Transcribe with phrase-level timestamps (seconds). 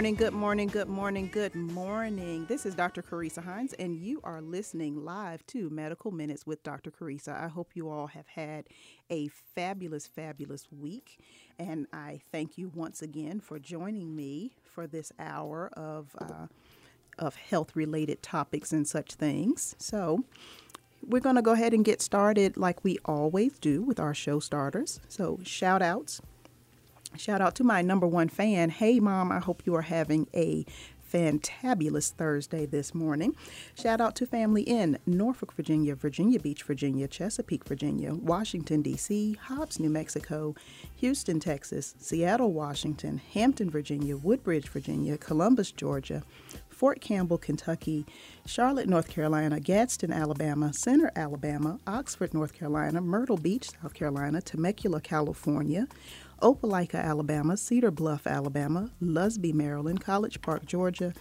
[0.00, 2.46] Morning, good morning, good morning, good morning.
[2.46, 3.02] This is Dr.
[3.02, 6.90] Carissa Hines, and you are listening live to Medical Minutes with Dr.
[6.90, 7.38] Carissa.
[7.38, 8.68] I hope you all have had
[9.10, 11.18] a fabulous, fabulous week,
[11.58, 16.46] and I thank you once again for joining me for this hour of uh,
[17.18, 19.76] of health related topics and such things.
[19.76, 20.24] So.
[21.02, 24.38] We're going to go ahead and get started like we always do with our show
[24.38, 25.00] starters.
[25.08, 26.20] So, shout outs
[27.16, 28.70] Shout out to my number one fan.
[28.70, 30.64] Hey, mom, I hope you are having a
[31.12, 33.34] fantabulous Thursday this morning.
[33.74, 39.80] Shout out to family in Norfolk, Virginia, Virginia Beach, Virginia, Chesapeake, Virginia, Washington, D.C., Hobbs,
[39.80, 40.54] New Mexico,
[40.96, 46.22] Houston, Texas, Seattle, Washington, Hampton, Virginia, Woodbridge, Virginia, Columbus, Georgia,
[46.68, 48.06] Fort Campbell, Kentucky,
[48.46, 55.00] Charlotte, North Carolina, Gadsden, Alabama, Centre, Alabama, Oxford, North Carolina, Myrtle Beach, South Carolina, Temecula,
[55.00, 55.86] California,
[56.40, 61.12] Opelika, Alabama, Cedar Bluff, Alabama, Lusby, Maryland, College Park, Georgia,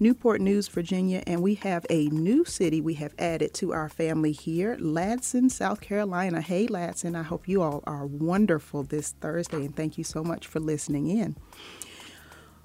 [0.00, 4.32] Newport News, Virginia, and we have a new city we have added to our family
[4.32, 6.40] here, Ladson, South Carolina.
[6.40, 10.46] Hey, Ladson, I hope you all are wonderful this Thursday, and thank you so much
[10.46, 11.36] for listening in.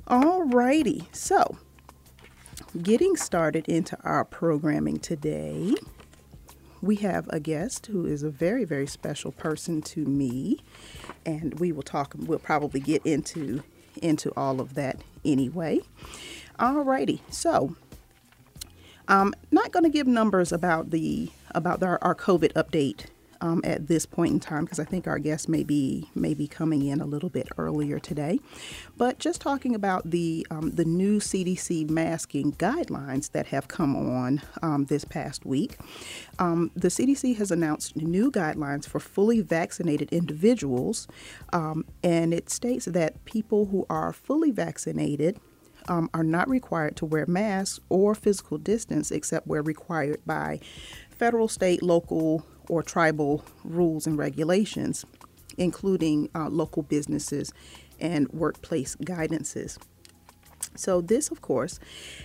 [0.08, 1.58] All righty, so
[2.82, 5.76] getting started into our programming today,
[6.82, 10.60] we have a guest who is a very, very special person to me
[11.26, 12.14] and we will talk.
[12.18, 13.64] We'll probably get into
[14.02, 15.82] into all of that anyway.
[16.60, 17.76] Alrighty, so
[19.08, 23.06] I'm not going to give numbers about the about our, our COVID update
[23.42, 26.48] um, at this point in time because I think our guest may be may be
[26.48, 28.40] coming in a little bit earlier today.
[28.98, 34.42] But just talking about the um, the new CDC masking guidelines that have come on
[34.62, 35.78] um, this past week,
[36.40, 41.08] um, the CDC has announced new guidelines for fully vaccinated individuals,
[41.54, 45.40] um, and it states that people who are fully vaccinated.
[45.90, 50.60] Um, are not required to wear masks or physical distance except where required by
[51.18, 55.06] federal, state, local, or tribal rules and regulations,
[55.58, 57.54] including uh, local businesses
[58.00, 59.78] and workplace guidances.
[60.76, 61.80] So, this, of course,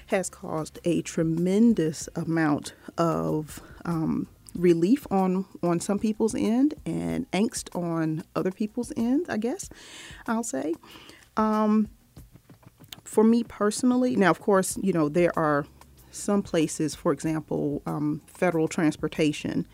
[0.07, 7.75] has caused a tremendous amount of um, relief on, on some people's end and angst
[7.75, 9.71] on other people's end, I guess
[10.27, 10.75] I'll say.
[11.37, 11.89] Um,
[13.05, 15.67] for me personally, now, of course, you know, there are
[16.11, 19.67] some places, for example, um, federal transportation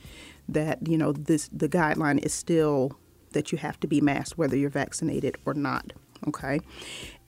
[0.48, 2.98] that you know this the guideline is still
[3.32, 5.92] that you have to be masked whether you're vaccinated or not.
[6.26, 6.60] Okay,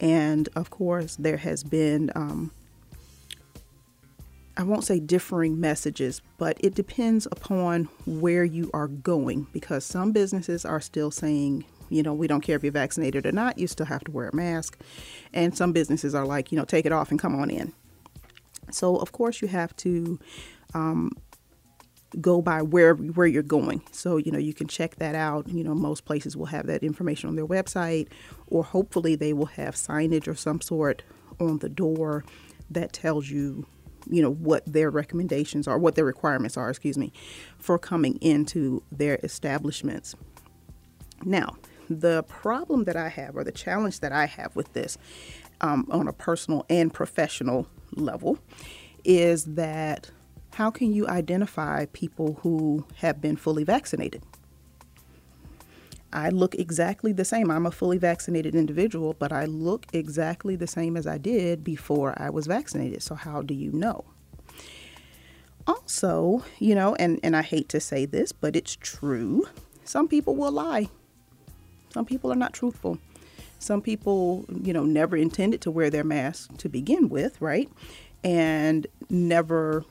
[0.01, 2.11] and of course there has been.
[2.15, 2.53] Um,
[4.57, 10.13] I won't say differing messages, but it depends upon where you are going because some
[10.13, 13.67] businesses are still saying, you know, we don't care if you're vaccinated or not, you
[13.67, 14.79] still have to wear a mask.
[15.33, 17.73] And some businesses are like, you know, take it off and come on in.
[18.71, 20.19] So, of course, you have to
[20.75, 21.13] um,
[22.21, 23.82] go by where where you're going.
[23.93, 25.48] So you know you can check that out.
[25.48, 28.09] You know most places will have that information on their website,
[28.48, 31.03] or hopefully they will have signage or some sort
[31.38, 32.25] on the door
[32.71, 33.66] that tells you
[34.09, 36.71] you know what their recommendations are, what their requirements are.
[36.71, 37.12] Excuse me,
[37.59, 40.15] for coming into their establishments.
[41.24, 41.56] Now,
[41.89, 44.97] the problem that I have, or the challenge that I have with this,
[45.60, 48.39] um, on a personal and professional level,
[49.04, 50.10] is that
[50.55, 54.23] how can you identify people who have been fully vaccinated?
[56.13, 57.51] I look exactly the same.
[57.51, 62.15] I'm a fully vaccinated individual, but I look exactly the same as I did before
[62.21, 63.03] I was vaccinated.
[63.03, 64.05] So, how do you know?
[65.67, 69.47] Also, you know, and, and I hate to say this, but it's true.
[69.85, 70.89] Some people will lie.
[71.91, 72.99] Some people are not truthful.
[73.61, 77.71] Some people, you know, never intended to wear their mask to begin with, right?
[78.25, 79.85] And never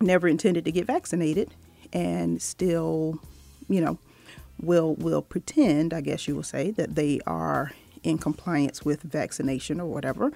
[0.00, 1.54] never intended to get vaccinated
[1.92, 3.20] and still,
[3.68, 3.98] you know,
[4.60, 7.72] will will pretend, I guess you will say, that they are
[8.02, 10.30] in compliance with vaccination or whatever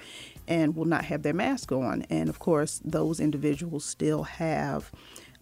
[0.49, 2.05] and will not have their mask on.
[2.11, 4.91] And of course, those individuals still have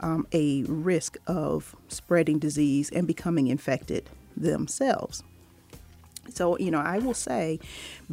[0.00, 5.22] um, a risk of spreading disease and becoming infected themselves.
[6.34, 7.58] So, you know, I will say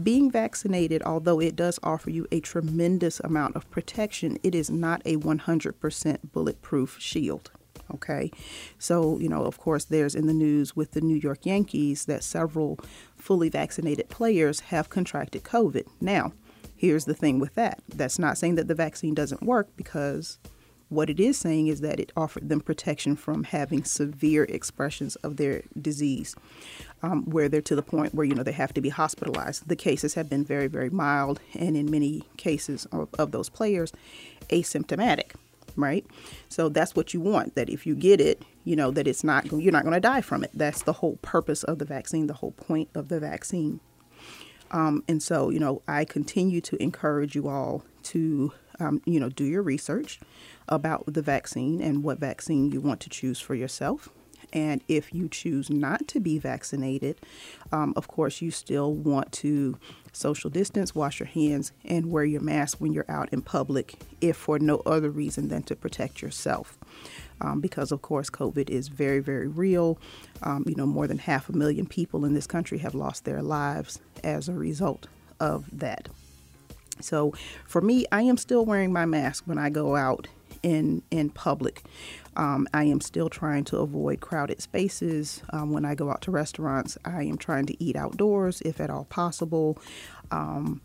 [0.02, 5.02] being vaccinated, although it does offer you a tremendous amount of protection, it is not
[5.06, 7.52] a 100% bulletproof shield.
[7.94, 8.32] Okay.
[8.80, 12.24] So, you know, of course, there's in the news with the New York Yankees that
[12.24, 12.80] several
[13.16, 15.86] fully vaccinated players have contracted COVID.
[16.02, 16.34] Now,
[16.76, 20.40] here's the thing with that that's not saying that the vaccine doesn't work because
[20.90, 25.38] what it is saying is that it offered them protection from having severe expressions of
[25.38, 26.36] their disease,
[27.02, 29.68] um, where they're to the point where you know they have to be hospitalized.
[29.68, 33.92] The cases have been very, very mild, and in many cases of, of those players,
[34.50, 35.32] asymptomatic.
[35.78, 36.06] Right,
[36.48, 37.56] so that's what you want.
[37.56, 40.22] That if you get it, you know that it's not you're not going to die
[40.22, 40.52] from it.
[40.54, 42.28] That's the whole purpose of the vaccine.
[42.28, 43.82] The whole point of the vaccine.
[44.72, 49.30] Um, and so, you know, I continue to encourage you all to, um, you know,
[49.30, 50.20] do your research
[50.68, 54.10] about the vaccine and what vaccine you want to choose for yourself.
[54.54, 57.20] And if you choose not to be vaccinated,
[57.72, 59.78] um, of course, you still want to
[60.14, 64.38] social distance, wash your hands, and wear your mask when you're out in public, if
[64.38, 66.78] for no other reason than to protect yourself.
[67.42, 69.98] Um, because, of course, COVID is very, very real.
[70.42, 73.42] Um, you know, more than half a million people in this country have lost their
[73.42, 75.08] lives as a result
[75.40, 76.08] of that.
[77.02, 77.34] So,
[77.66, 80.28] for me, I am still wearing my mask when I go out
[80.64, 81.84] in in public.
[82.36, 85.42] Um, I am still trying to avoid crowded spaces.
[85.52, 88.90] Um, when I go out to restaurants, I am trying to eat outdoors if at
[88.90, 89.78] all possible.
[90.32, 90.82] Um,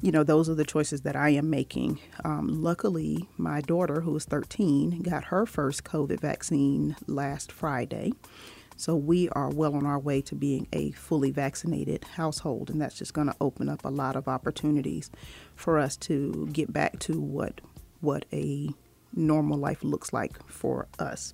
[0.00, 1.98] you know, those are the choices that I am making.
[2.24, 8.12] Um, luckily, my daughter, who is 13, got her first COVID vaccine last Friday.
[8.76, 12.96] So we are well on our way to being a fully vaccinated household, and that's
[12.96, 15.10] just going to open up a lot of opportunities
[15.54, 17.60] for us to get back to what
[18.00, 18.68] what a
[19.14, 21.32] normal life looks like for us.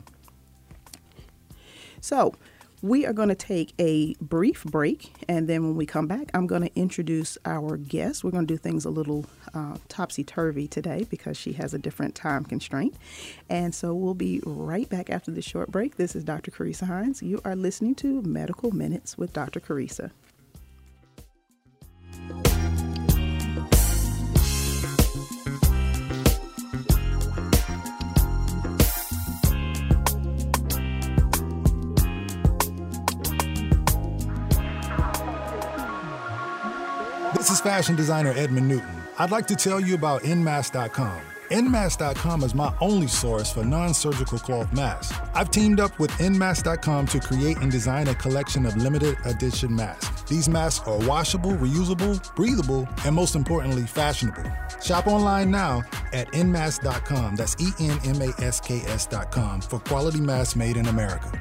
[2.01, 2.35] So,
[2.83, 6.47] we are going to take a brief break, and then when we come back, I'm
[6.47, 8.25] going to introduce our guest.
[8.25, 11.79] We're going to do things a little uh, topsy turvy today because she has a
[11.79, 12.95] different time constraint.
[13.49, 15.97] And so we'll be right back after this short break.
[15.97, 16.51] This is Dr.
[16.51, 17.23] Carissa Hines.
[17.23, 19.61] You are listening to Medical Minutes with Dr.
[19.61, 20.11] Carissa.
[37.51, 39.03] This is fashion designer Edmund Newton.
[39.19, 41.21] I'd like to tell you about Nmask.com.
[41.51, 45.13] Nmask.com is my only source for non surgical cloth masks.
[45.35, 50.23] I've teamed up with Nmask.com to create and design a collection of limited edition masks.
[50.31, 54.49] These masks are washable, reusable, breathable, and most importantly, fashionable.
[54.81, 55.83] Shop online now
[56.13, 57.35] at Nmask.com.
[57.35, 61.33] That's E N M A S K S.com for quality masks made in America.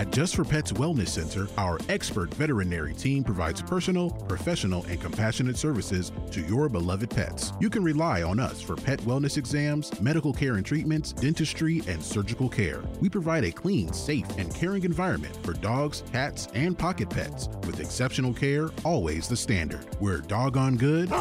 [0.00, 5.58] At Just for Pets Wellness Center, our expert veterinary team provides personal, professional, and compassionate
[5.58, 7.52] services to your beloved pets.
[7.60, 12.02] You can rely on us for pet wellness exams, medical care and treatments, dentistry, and
[12.02, 12.82] surgical care.
[13.02, 17.78] We provide a clean, safe, and caring environment for dogs, cats, and pocket pets with
[17.78, 19.86] exceptional care, always the standard.
[20.00, 21.12] We're doggone good,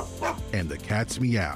[0.53, 1.53] and the cats meow.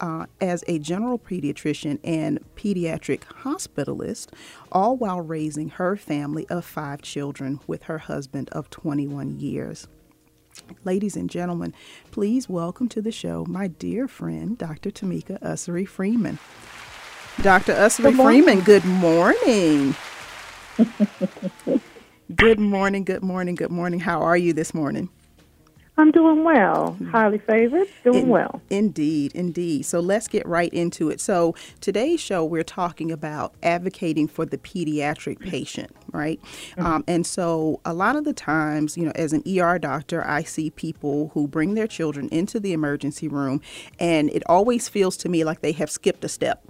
[0.00, 4.28] uh, as a general pediatrician and pediatric hospitalist,
[4.72, 9.88] all while raising her family of five children with her husband of 21 years.
[10.84, 11.74] Ladies and gentlemen,
[12.10, 14.90] please welcome to the show my dear friend, Dr.
[14.90, 16.38] Tamika Ussery Freeman.
[17.42, 17.74] Dr.
[17.74, 19.94] Ussery Freeman, good morning.
[22.34, 24.00] good morning, good morning, good morning.
[24.00, 25.08] How are you this morning?
[26.00, 26.96] I'm doing well.
[27.10, 28.62] Highly favored, doing In, well.
[28.70, 29.84] Indeed, indeed.
[29.84, 31.20] So let's get right into it.
[31.20, 36.40] So today's show, we're talking about advocating for the pediatric patient, right?
[36.70, 36.86] Mm-hmm.
[36.86, 40.42] Um, and so a lot of the times, you know, as an ER doctor, I
[40.42, 43.60] see people who bring their children into the emergency room,
[43.98, 46.64] and it always feels to me like they have skipped a step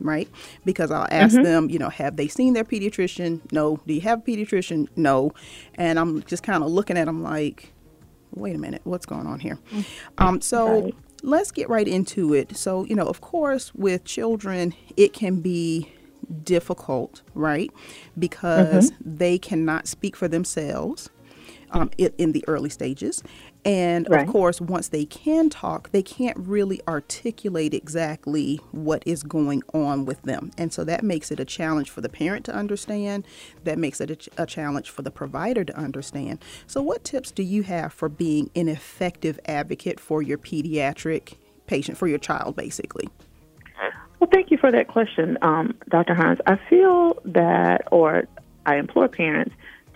[0.00, 0.28] right?
[0.64, 1.44] Because I'll ask mm-hmm.
[1.44, 3.40] them, you know, have they seen their pediatrician?
[3.52, 3.78] No.
[3.86, 4.88] Do you have a pediatrician?
[4.96, 5.32] No.
[5.76, 7.72] And I'm just kind of looking at them like,
[8.34, 9.58] wait a minute, what's going on here?
[9.70, 9.84] Mm.
[10.18, 10.94] Um, so right.
[11.22, 12.56] let's get right into it.
[12.56, 15.92] So, you know, of course, with children, it can be
[16.44, 17.70] difficult, right?
[18.18, 19.16] Because mm-hmm.
[19.16, 21.10] they cannot speak for themselves
[21.72, 23.22] um, in the early stages.
[23.64, 24.26] And right.
[24.26, 30.04] of course, once they can talk, they can't really articulate exactly what is going on
[30.04, 30.50] with them.
[30.58, 33.24] And so that makes it a challenge for the parent to understand.
[33.62, 36.44] That makes it a, ch- a challenge for the provider to understand.
[36.66, 41.34] So, what tips do you have for being an effective advocate for your pediatric
[41.66, 43.08] patient, for your child, basically?
[44.22, 46.14] Well, thank you for that question, um, Dr.
[46.14, 46.38] Hines.
[46.46, 48.28] I feel that, or
[48.64, 49.52] I implore parents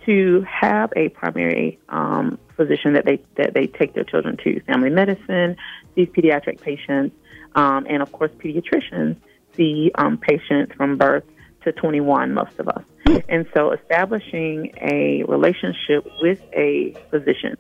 [0.07, 4.61] to have a primary um, physician that they that they take their children to.
[4.61, 5.57] Family medicine
[5.95, 7.15] sees pediatric patients,
[7.55, 9.17] um, and of course, pediatricians
[9.55, 11.25] see um, patients from birth
[11.65, 12.33] to 21.
[12.33, 12.85] Most of us,
[13.29, 17.57] and so establishing a relationship with a physician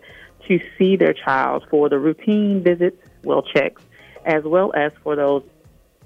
[0.48, 3.82] to see their child for the routine visits, well checks,
[4.24, 5.42] as well as for those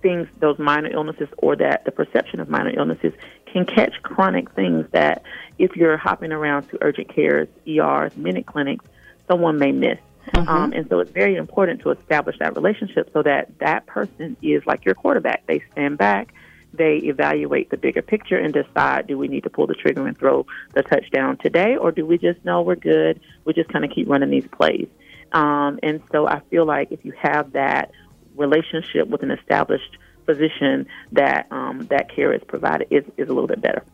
[0.02, 3.12] things, those minor illnesses, or that the perception of minor illnesses
[3.52, 5.22] can catch chronic things that
[5.58, 8.84] if you're hopping around to urgent cares, ERs, minute clinics,
[9.28, 9.98] someone may miss.
[10.28, 10.48] Mm-hmm.
[10.48, 14.64] Um, and so it's very important to establish that relationship so that that person is
[14.66, 15.46] like your quarterback.
[15.46, 16.34] They stand back,
[16.72, 20.16] they evaluate the bigger picture and decide do we need to pull the trigger and
[20.16, 23.20] throw the touchdown today, or do we just know we're good?
[23.44, 24.88] We just kind of keep running these plays.
[25.32, 27.92] Um, and so I feel like if you have that
[28.36, 29.96] relationship with an established
[30.34, 33.84] physician, that um, that care is provided is, is a little bit better.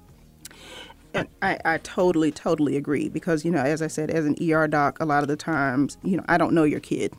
[1.15, 4.69] And I, I totally, totally agree because, you know, as I said, as an ER
[4.69, 7.15] doc, a lot of the times, you know, I don't know your kid.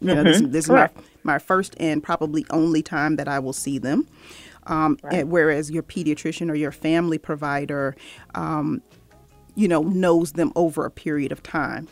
[0.00, 0.14] You mm-hmm.
[0.14, 0.52] know, this, mm-hmm.
[0.52, 0.88] this is my,
[1.24, 4.06] my first and probably only time that I will see them.
[4.66, 5.14] Um, right.
[5.14, 7.96] and whereas your pediatrician or your family provider,
[8.34, 8.80] um,
[9.56, 11.88] you know, knows them over a period of time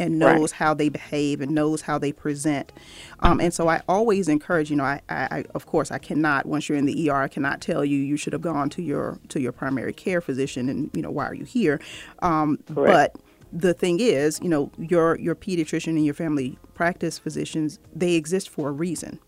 [0.00, 0.58] and knows right.
[0.58, 2.72] how they behave and knows how they present.
[3.20, 6.68] Um, and so I always encourage, you know, I, I, of course I cannot once
[6.68, 9.40] you're in the ER, I cannot tell you you should have gone to your to
[9.40, 11.80] your primary care physician and you know why are you here,
[12.22, 13.14] um, but
[13.52, 18.48] the thing is, you know, your your pediatrician and your family practice physicians they exist
[18.48, 19.18] for a reason.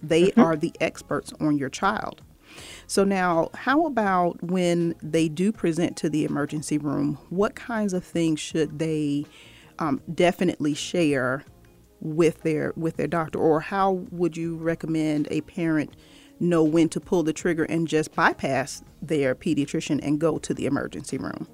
[0.00, 0.40] They mm-hmm.
[0.40, 2.22] are the experts on your child.
[2.86, 7.18] So now, how about when they do present to the emergency room?
[7.30, 9.26] What kinds of things should they
[9.78, 11.44] um, definitely share
[12.00, 15.94] with their with their doctor or how would you recommend a parent
[16.38, 20.66] know when to pull the trigger and just bypass their pediatrician and go to the
[20.66, 21.48] emergency room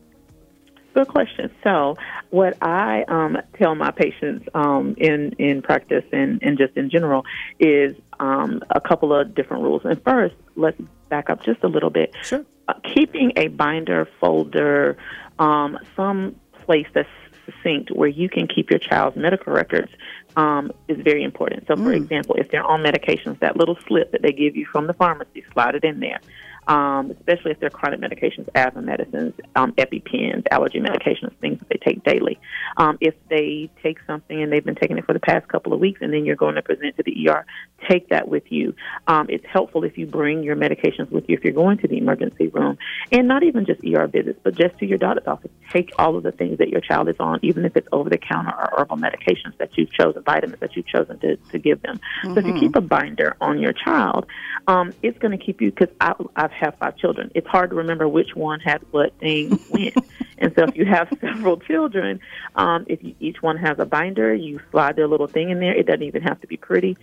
[0.95, 1.51] Good question.
[1.65, 1.97] So,
[2.31, 7.25] what I um, tell my patients um, in in practice and, and just in general
[7.59, 9.83] is um, a couple of different rules.
[9.85, 12.15] And first, let's back up just a little bit.
[12.23, 12.47] Sure.
[12.69, 14.97] Uh, keeping a binder, folder,
[15.41, 17.09] um, some place that's
[17.45, 19.91] succinct where you can keep your child's medical records
[20.37, 21.67] um, is very important.
[21.67, 21.97] So, for mm.
[21.97, 25.45] example, if they're on medications, that little slip that they give you from the pharmacy,
[25.53, 26.21] slide it in there
[26.67, 31.77] um, especially if they're chronic medications, asthma medicines, um, EpiPens, allergy medications, things that they
[31.77, 32.39] take daily.
[32.77, 35.81] Um, if they take something and they've been taking it for the past couple of
[35.81, 37.45] weeks and then you're going to present to the ER,
[37.89, 38.75] take that with you.
[39.07, 41.99] Um, it's helpful if you bring your medications with you if you're going to the
[41.99, 42.79] emergency room,
[43.13, 45.51] and not even just ER visits, but just to your doctor's office.
[45.71, 48.19] Take all of the things that your child is on, even if it's over the
[48.19, 52.01] counter or herbal medications that you've chosen, vitamins that you've chosen to, to give them.
[52.23, 52.35] Mm-hmm.
[52.35, 52.61] So if you mm-hmm.
[52.61, 54.27] keep a binder on your child,
[54.67, 57.31] um, it's going to keep you, because I've have five children.
[57.35, 59.93] It's hard to remember which one had what thing when.
[60.39, 62.21] and so if you have several children,
[62.57, 65.75] um, if you, each one has a binder, you slide their little thing in there.
[65.75, 66.97] It doesn't even have to be pretty.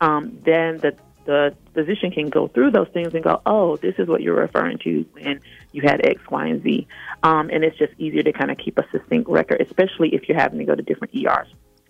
[0.00, 0.96] Um, then the
[1.28, 4.78] the physician can go through those things and go, oh, this is what you're referring
[4.78, 5.40] to when
[5.72, 6.88] you had X, Y, and Z.
[7.22, 10.38] Um, and it's just easier to kind of keep a succinct record, especially if you're
[10.38, 11.48] having to go to different ERs.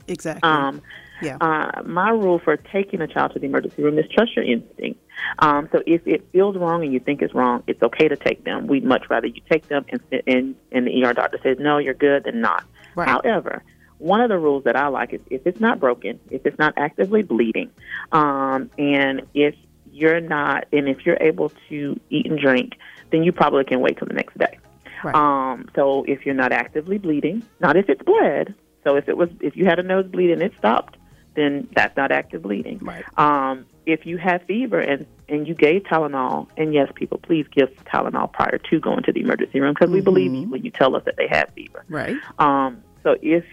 [0.08, 0.40] Exactly.
[0.42, 0.82] Um,
[1.22, 1.36] Yeah.
[1.40, 5.00] Uh, my rule for taking a child to the emergency room is trust your instinct.
[5.40, 8.44] Um, so if it feels wrong and you think it's wrong, it's okay to take
[8.44, 8.66] them.
[8.66, 11.94] We'd much rather you take them and, and, and the ER doctor says, no, you're
[11.94, 12.64] good, than not.
[12.94, 13.08] Right.
[13.08, 13.62] However,
[13.98, 16.74] one of the rules that I like is if it's not broken, if it's not
[16.76, 17.70] actively bleeding,
[18.12, 19.56] um, and if
[19.92, 22.74] you're not, and if you're able to eat and drink,
[23.10, 24.58] then you probably can wait till the next day.
[25.02, 25.14] Right.
[25.14, 28.54] Um, so if you're not actively bleeding, not if it's bled.
[28.84, 30.96] So if it was, if you had a nosebleed and it stopped,
[31.38, 32.78] then that's not active bleeding.
[32.78, 33.04] Right.
[33.16, 37.68] Um, if you have fever and and you gave Tylenol, and yes, people, please give
[37.84, 40.96] Tylenol prior to going to the emergency room because we believe you when you tell
[40.96, 41.84] us that they have fever.
[41.88, 42.16] Right.
[42.38, 43.44] Um, so if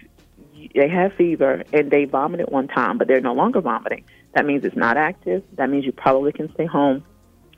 [0.74, 4.64] they have fever and they vomited one time, but they're no longer vomiting, that means
[4.64, 5.42] it's not active.
[5.54, 7.04] That means you probably can stay home,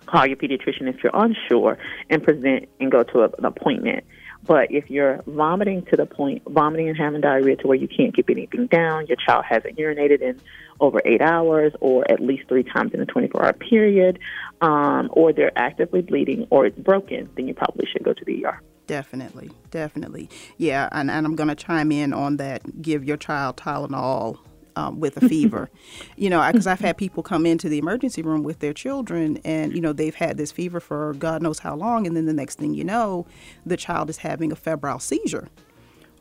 [0.06, 1.78] call your pediatrician if you're unsure,
[2.10, 4.04] and present and go to a, an appointment.
[4.48, 8.16] But if you're vomiting to the point, vomiting and having diarrhea to where you can't
[8.16, 10.40] keep anything down, your child hasn't urinated in
[10.80, 14.18] over eight hours or at least three times in a 24 hour period,
[14.62, 18.46] um, or they're actively bleeding or it's broken, then you probably should go to the
[18.46, 18.62] ER.
[18.86, 20.30] Definitely, definitely.
[20.56, 22.80] Yeah, and, and I'm going to chime in on that.
[22.80, 24.38] Give your child Tylenol
[24.78, 25.68] um, with a fever.
[26.16, 29.74] you know, because I've had people come into the emergency room with their children, and
[29.74, 32.58] you know they've had this fever for God knows how long, and then the next
[32.58, 33.26] thing you know,
[33.66, 35.48] the child is having a febrile seizure,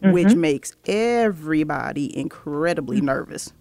[0.02, 3.54] which makes everybody incredibly nervous.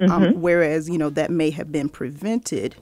[0.00, 2.74] Um, whereas you know that may have been prevented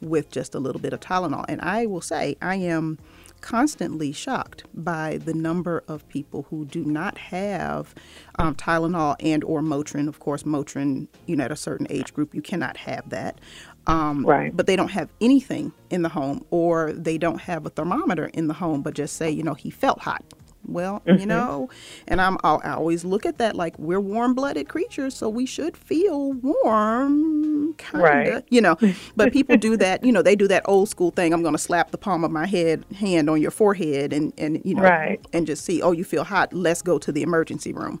[0.00, 1.44] with just a little bit of Tylenol.
[1.48, 2.98] And I will say, I am
[3.40, 7.94] constantly shocked by the number of people who do not have
[8.38, 10.08] um, Tylenol and or Motrin.
[10.08, 13.40] Of course, Motrin, you know, at a certain age group, you cannot have that.
[13.86, 14.54] Um, Right.
[14.54, 18.48] But they don't have anything in the home, or they don't have a thermometer in
[18.48, 20.22] the home, but just say, you know, he felt hot.
[20.68, 21.70] Well, you know,
[22.06, 25.76] and I'm I'll, I always look at that like we're warm-blooded creatures, so we should
[25.76, 28.44] feel warm, kind of, Right.
[28.50, 28.76] you know.
[29.16, 31.32] But people do that, you know, they do that old school thing.
[31.32, 34.60] I'm going to slap the palm of my head hand on your forehead and and
[34.64, 35.20] you know, Right.
[35.32, 36.52] and just see, oh, you feel hot.
[36.52, 38.00] Let's go to the emergency room.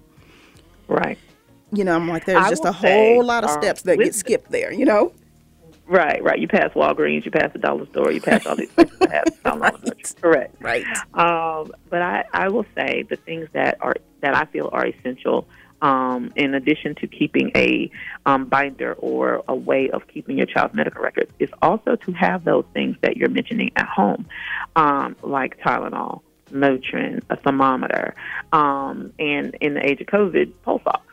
[0.88, 1.18] Right.
[1.72, 3.98] You know, I'm like, there's I just a say, whole lot of um, steps that
[3.98, 4.72] get skipped there.
[4.72, 5.12] You know.
[5.88, 6.38] Right, right.
[6.38, 9.24] You pass Walgreens, you pass the dollar store, you pass all these places that have
[9.42, 10.20] Tylenol.
[10.20, 10.54] Correct.
[10.60, 10.84] Right.
[11.14, 15.48] Um, but I, I will say the things that are that I feel are essential.
[15.80, 17.88] Um, in addition to keeping a
[18.26, 22.44] um, binder or a way of keeping your child's medical records, is also to have
[22.44, 24.26] those things that you're mentioning at home,
[24.74, 28.16] um, like Tylenol, Motrin, a thermometer,
[28.52, 31.07] um, and in the age of COVID, pulse ox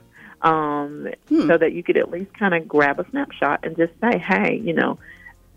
[0.46, 4.20] um, so that you could at least kind of grab a snapshot and just say,
[4.20, 5.00] hey, you know,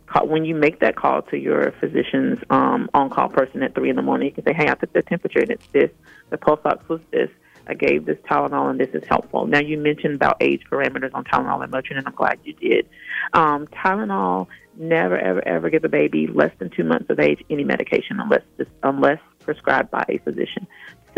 [0.07, 3.97] call, when you make that call to your physician's um, on-call person at three in
[3.97, 5.91] the morning, you can say, hey, I took the temperature and it's this,
[6.31, 7.29] the pulse ox was this.
[7.67, 9.47] I gave this Tylenol and this is helpful.
[9.47, 12.89] Now you mentioned about age parameters on Tylenol and Motrin, and I'm glad you did.
[13.35, 17.65] Um, Tylenol never, ever, ever give a baby less than two months of age any
[17.65, 18.43] medication unless
[18.83, 20.67] unless prescribed by a physician.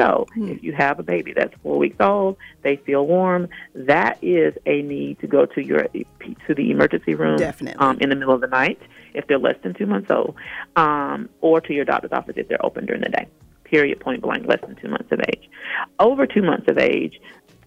[0.00, 4.54] So if you have a baby that's four weeks old, they feel warm, that is
[4.66, 7.78] a need to go to your to the emergency room Definitely.
[7.78, 8.80] um, in the middle of the night
[9.14, 10.36] if they're less than two months old,
[10.76, 13.26] um, or to your doctor's office if they're open during the day.
[13.64, 14.00] Period.
[14.00, 14.46] Point blank.
[14.46, 15.48] Less than two months of age.
[15.98, 17.20] Over two months of age,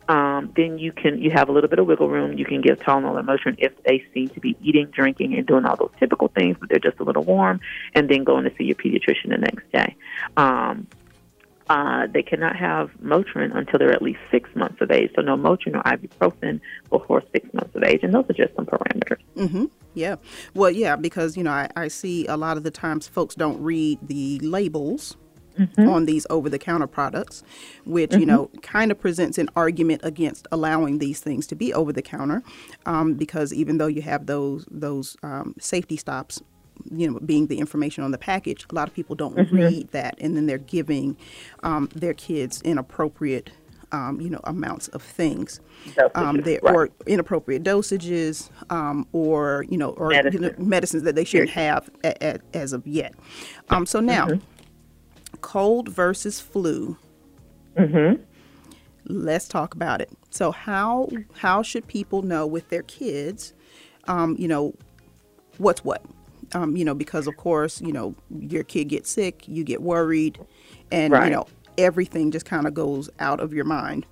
[0.09, 2.37] um, then you can you have a little bit of wiggle room.
[2.37, 5.65] You can give Tylenol and Motrin if they seem to be eating, drinking, and doing
[5.65, 7.61] all those typical things, but they're just a little warm,
[7.93, 9.95] and then going to see your pediatrician the next day.
[10.35, 10.87] Um,
[11.69, 15.11] uh, they cannot have Motrin until they're at least six months of age.
[15.15, 18.65] So no Motrin or ibuprofen before six months of age, and those are just some
[18.65, 19.19] parameters.
[19.35, 19.65] Mm-hmm.
[19.93, 20.15] Yeah.
[20.53, 23.61] Well, yeah, because you know I, I see a lot of the times folks don't
[23.61, 25.17] read the labels.
[25.77, 27.43] On these over the counter products,
[27.85, 31.93] which, you know, kind of presents an argument against allowing these things to be over
[31.93, 32.41] the counter.
[32.87, 36.41] Um, because even though you have those, those um, safety stops,
[36.91, 40.15] you know, being the information on the package, a lot of people don't read that.
[40.19, 41.17] And then they're giving
[41.63, 43.51] um, their kids inappropriate,
[43.91, 45.59] um, you know, amounts of things.
[46.15, 46.73] Um, they, right.
[46.75, 51.89] Or inappropriate dosages um, or, you know, or you know, medicines that they shouldn't have
[52.03, 53.13] a, a, as of yet.
[53.69, 54.29] Um, so now,
[55.41, 56.97] cold versus flu.
[57.77, 58.21] Mm-hmm.
[59.05, 60.09] Let's talk about it.
[60.29, 63.53] So how how should people know with their kids,
[64.07, 64.73] um, you know,
[65.57, 66.03] what's what?
[66.55, 70.39] Um, you know, because of course, you know, your kid gets sick, you get worried,
[70.91, 71.25] and Right.
[71.25, 71.45] you know,
[71.77, 74.05] everything just kind of goes out of your mind.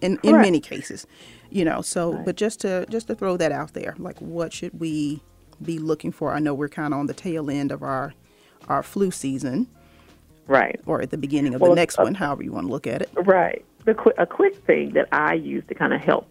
[0.00, 1.06] In in many cases,
[1.50, 1.80] you know.
[1.80, 5.22] So, but just to just to throw that out there, like, what should we
[5.64, 6.32] be looking for?
[6.34, 8.12] I know we're kind of on the tail end of our
[8.68, 9.68] our flu season,
[10.48, 10.80] Right.
[10.86, 12.86] or at the beginning of Well, the next uh, one, however you want to look
[12.88, 13.10] at it.
[13.14, 13.64] Right.
[13.84, 16.26] The qu- a quick thing that I use to kind of help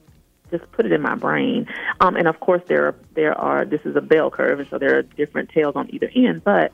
[0.51, 1.67] just put it in my brain.
[1.99, 4.77] Um, and of course, there are, there are this is a bell curve, and so
[4.77, 6.43] there are different tails on either end.
[6.43, 6.71] But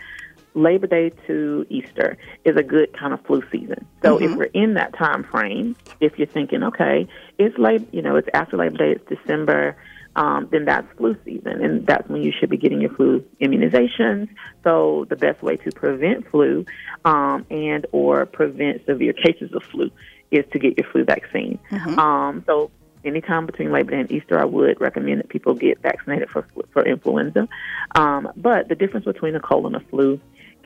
[0.53, 3.85] Labor Day to Easter is a good kind of flu season.
[4.01, 4.25] So mm-hmm.
[4.25, 8.27] if we're in that time frame, if you're thinking, okay, it's late, you know, it's
[8.33, 9.77] after Labor Day, it's December,
[10.15, 14.29] um, then that's flu season, and that's when you should be getting your flu immunizations.
[14.63, 16.65] So the best way to prevent flu
[17.05, 19.91] um, and or prevent severe cases of flu
[20.31, 21.59] is to get your flu vaccine.
[21.69, 21.99] Mm-hmm.
[21.99, 22.71] Um, so
[23.07, 26.85] anytime between Labor Day and Easter, I would recommend that people get vaccinated for for
[26.85, 27.47] influenza.
[27.95, 30.19] Um, but the difference between a cold and a flu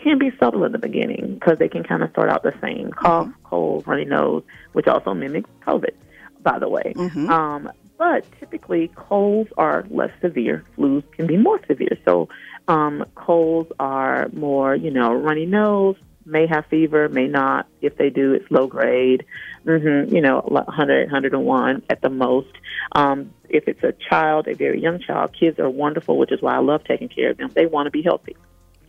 [0.03, 2.91] can be subtle in the beginning because they can kind of start out the same
[2.91, 3.45] cough, mm-hmm.
[3.45, 5.93] cold, runny nose, which also mimics COVID,
[6.41, 6.93] by the way.
[6.95, 7.29] Mm-hmm.
[7.29, 10.63] Um, but typically, colds are less severe.
[10.75, 11.97] Flus can be more severe.
[12.03, 12.29] So,
[12.67, 17.67] um, colds are more, you know, runny nose, may have fever, may not.
[17.81, 19.25] If they do, it's low grade,
[19.65, 22.51] mm-hmm, you know, 100, 101 at the most.
[22.93, 26.55] Um, if it's a child, a very young child, kids are wonderful, which is why
[26.55, 27.51] I love taking care of them.
[27.53, 28.35] They want to be healthy.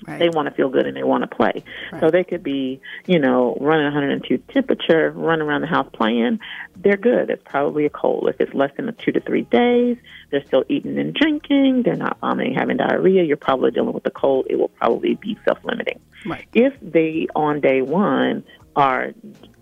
[0.06, 0.18] Right.
[0.18, 1.64] They want to feel good and they want to play.
[1.92, 2.00] Right.
[2.00, 6.40] So they could be, you know, running 102 temperature, running around the house playing.
[6.76, 7.30] They're good.
[7.30, 8.28] It's probably a cold.
[8.28, 9.96] If it's less than two to three days,
[10.30, 11.82] they're still eating and drinking.
[11.84, 13.22] They're not um, vomiting, having diarrhea.
[13.22, 14.46] You're probably dealing with a cold.
[14.50, 16.00] It will probably be self-limiting.
[16.26, 16.46] Right.
[16.52, 19.12] If they on day one are,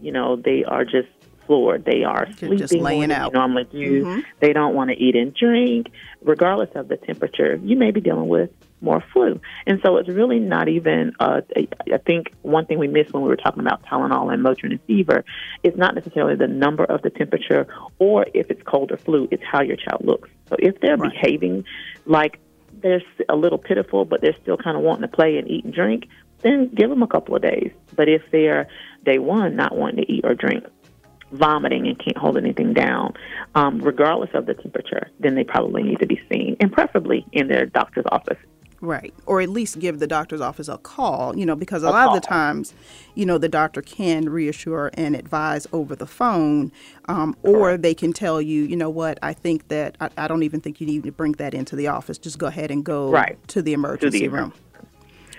[0.00, 1.09] you know, they are just
[1.51, 1.85] floored.
[1.85, 3.33] They are sleeping just laying out.
[3.33, 4.05] normally do.
[4.05, 4.21] Mm-hmm.
[4.39, 5.91] They don't want to eat and drink,
[6.23, 7.57] regardless of the temperature.
[7.57, 9.41] You may be dealing with more flu.
[9.67, 11.41] And so it's really not even, uh,
[11.93, 14.81] I think one thing we missed when we were talking about Tylenol and Motrin and
[14.85, 15.25] fever
[15.65, 17.67] is not necessarily the number of the temperature
[17.99, 20.31] or if it's cold or flu, it's how your child looks.
[20.49, 21.13] So if they're right.
[21.13, 21.65] behaving
[22.07, 22.39] like
[22.81, 25.75] they're a little pitiful, but they're still kind of wanting to play and eat and
[25.75, 26.07] drink,
[26.43, 27.73] then give them a couple of days.
[27.97, 28.69] But if they're
[29.05, 30.65] day one not wanting to eat or drink,
[31.33, 33.14] vomiting and can't hold anything down,
[33.55, 37.49] um, regardless of the temperature, then they probably need to be seen, and preferably in
[37.49, 38.38] their doctor's office
[38.83, 39.12] Right.
[39.27, 42.07] Or at least give the doctor's office a call, you know, because a, a lot
[42.07, 42.16] call.
[42.16, 42.73] of the times,
[43.14, 46.73] you know, the doctor can reassure and advise over the phone,
[47.09, 50.43] um, or they can tell you, you know what, I think that I, I, don't
[50.45, 52.16] even think you need to bring that into the office.
[52.16, 53.37] Just go ahead and go right.
[53.49, 54.55] to the emergency to the room.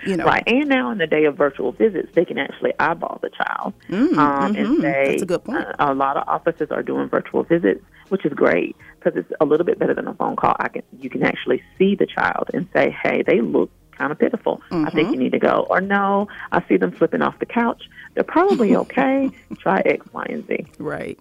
[0.06, 0.24] You know.
[0.24, 0.42] Right.
[0.46, 4.16] And now in the day of virtual visits, they can actually eyeball the child mm,
[4.16, 4.56] um, mm-hmm.
[4.56, 5.64] and say, That's a good point.
[5.64, 9.44] Uh, a lot of offices are doing virtual visits, which is great because it's a
[9.44, 10.56] little bit better than a phone call.
[10.58, 14.18] I can you can actually see the child and say, "Hey, they look kind of
[14.18, 14.60] pitiful.
[14.70, 14.86] Mm-hmm.
[14.86, 15.14] I think mm-hmm.
[15.14, 17.88] you need to go." Or no, I see them flipping off the couch.
[18.14, 19.30] They're probably okay.
[19.58, 20.66] Try X, Y, and Z.
[20.78, 21.18] Right.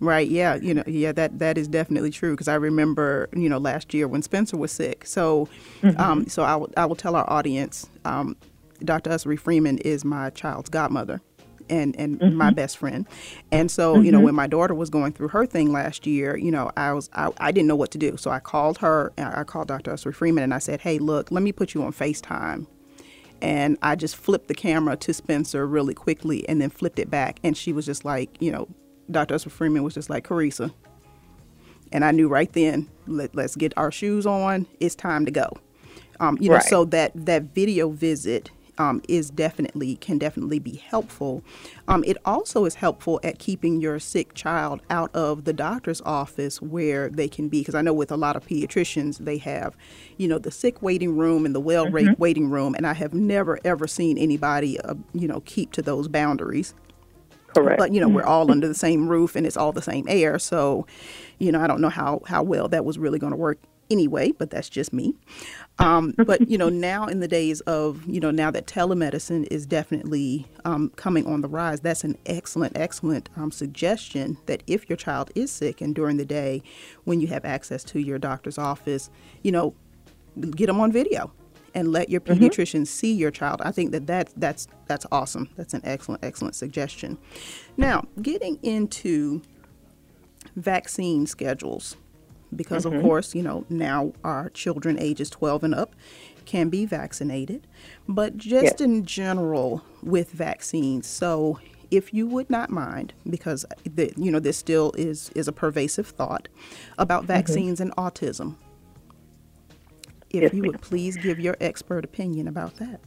[0.00, 0.28] Right.
[0.28, 0.56] Yeah.
[0.56, 0.84] You know.
[0.86, 1.12] Yeah.
[1.12, 4.72] That that is definitely true because I remember you know last year when Spencer was
[4.72, 5.06] sick.
[5.06, 5.48] So,
[5.82, 6.00] mm-hmm.
[6.00, 7.88] um, so I will I will tell our audience.
[8.04, 8.36] Um,
[8.84, 9.10] Dr.
[9.10, 11.20] Ussery Freeman is my child's godmother,
[11.70, 12.36] and and mm-hmm.
[12.36, 13.06] my best friend.
[13.50, 14.04] And so, mm-hmm.
[14.04, 14.26] you know, mm-hmm.
[14.26, 17.30] when my daughter was going through her thing last year, you know, I was I,
[17.38, 18.16] I didn't know what to do.
[18.16, 19.92] So I called her and I called Dr.
[19.92, 22.66] Ussery Freeman and I said, "Hey, look, let me put you on FaceTime."
[23.42, 27.38] And I just flipped the camera to Spencer really quickly and then flipped it back
[27.44, 28.66] and she was just like, you know,
[29.10, 29.34] Dr.
[29.34, 30.72] Ussery Freeman was just like, "Carissa."
[31.92, 34.66] And I knew right then, let, us get our shoes on.
[34.80, 35.50] It's time to go.
[36.18, 36.64] Um, you know, right.
[36.64, 41.42] so that that video visit um, is definitely can definitely be helpful.
[41.88, 46.60] Um, it also is helpful at keeping your sick child out of the doctor's office
[46.60, 47.60] where they can be.
[47.60, 49.76] Because I know with a lot of pediatricians, they have,
[50.16, 52.14] you know, the sick waiting room and the well mm-hmm.
[52.18, 56.08] waiting room, and I have never ever seen anybody, uh, you know, keep to those
[56.08, 56.74] boundaries.
[57.62, 57.78] Correct.
[57.78, 60.38] But you know, we're all under the same roof and it's all the same air.
[60.38, 60.86] So,
[61.38, 63.58] you know, I don't know how how well that was really going to work
[63.90, 65.14] anyway, but that's just me.
[65.78, 69.66] Um, but you know, now in the days of you know now that telemedicine is
[69.66, 74.38] definitely um, coming on the rise, that's an excellent, excellent um, suggestion.
[74.46, 76.62] That if your child is sick and during the day,
[77.04, 79.10] when you have access to your doctor's office,
[79.42, 79.74] you know,
[80.50, 81.32] get them on video
[81.76, 82.42] and let your mm-hmm.
[82.42, 82.84] pediatrician mm-hmm.
[82.84, 83.60] see your child.
[83.62, 85.50] I think that, that that's that's awesome.
[85.56, 87.18] That's an excellent, excellent suggestion.
[87.76, 89.42] Now, getting into
[90.56, 91.96] vaccine schedules
[92.54, 92.96] because mm-hmm.
[92.96, 95.94] of course you know now our children ages 12 and up
[96.46, 97.66] can be vaccinated
[98.08, 101.58] but just in general with vaccines so
[101.90, 106.06] if you would not mind because the, you know this still is is a pervasive
[106.06, 106.48] thought
[106.96, 107.32] about mm-hmm.
[107.32, 107.90] vaccines mm-hmm.
[107.90, 108.54] and autism
[110.30, 113.00] if yes, you would please give your expert opinion about that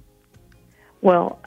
[1.02, 1.40] well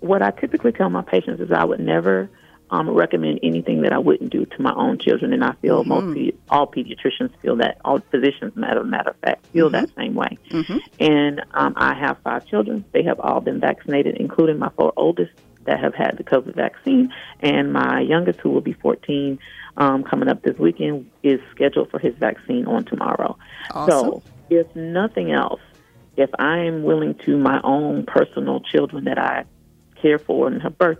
[0.00, 2.30] what i typically tell my patients is i would never
[2.70, 6.14] um, recommend anything that I wouldn't do to my own children, and I feel mm-hmm.
[6.14, 7.78] most all pediatricians feel that.
[7.84, 9.86] All physicians, matter matter of fact, feel mm-hmm.
[9.86, 10.38] that same way.
[10.50, 10.78] Mm-hmm.
[11.00, 15.32] And um, I have five children; they have all been vaccinated, including my four oldest.
[15.64, 19.38] that have had the COVID vaccine, and my youngest, who will be 14,
[19.76, 23.36] um, coming up this weekend, is scheduled for his vaccine on tomorrow.
[23.72, 23.90] Awesome.
[23.90, 25.60] So, if nothing else,
[26.16, 29.44] if I am willing to my own personal children that I
[30.00, 30.98] care for and have birth,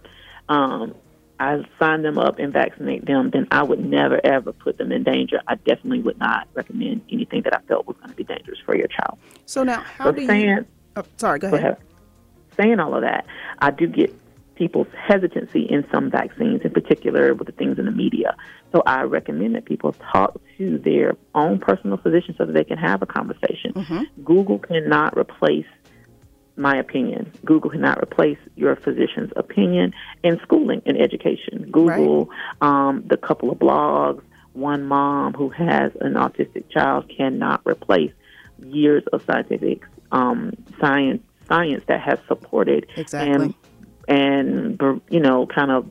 [0.49, 0.95] um,
[1.41, 5.05] I sign them up and vaccinate them, then I would never ever put them in
[5.05, 5.41] danger.
[5.47, 8.77] I definitely would not recommend anything that I felt was going to be dangerous for
[8.77, 9.19] your child.
[9.47, 10.67] So now, how So do saying, you?
[10.97, 11.73] Oh, sorry, go go ahead.
[11.75, 11.83] ahead.
[12.57, 13.25] Saying all of that,
[13.61, 14.13] I do get
[14.57, 18.37] people's hesitancy in some vaccines, in particular with the things in the media.
[18.73, 22.79] So I recommend that people talk to their own personal physician so that they can
[22.79, 23.73] have a conversation.
[23.75, 24.23] Mm-hmm.
[24.25, 25.67] Google cannot replace
[26.57, 27.33] my opinion.
[27.45, 31.71] Google cannot replace your physician's opinion in schooling and education.
[31.71, 38.13] Google, um, the couple of blogs, one mom who has an autistic child cannot replace
[38.59, 43.33] years of scientific um, science science that has supported Exactly.
[43.33, 43.55] and
[44.09, 45.91] and you know kind of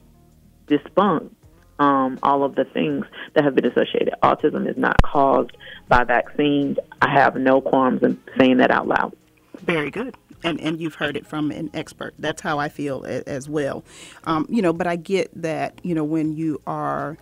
[0.67, 1.31] debunk
[1.79, 4.13] um, all of the things that have been associated.
[4.23, 5.55] Autism is not caused
[5.87, 6.77] by vaccines.
[7.01, 9.15] I have no qualms in saying that out loud.
[9.59, 10.15] Very good.
[10.43, 12.13] And and you've heard it from an expert.
[12.19, 13.83] That's how I feel as well.
[14.25, 17.17] Um, you know, but I get that you know when you are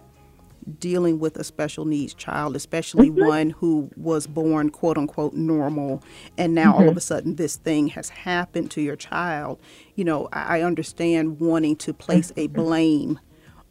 [0.79, 6.03] dealing with a special needs child, especially one who was born quote unquote normal,
[6.37, 9.59] and now all of a sudden this thing has happened to your child.
[9.95, 13.19] You know, I, I understand wanting to place a blame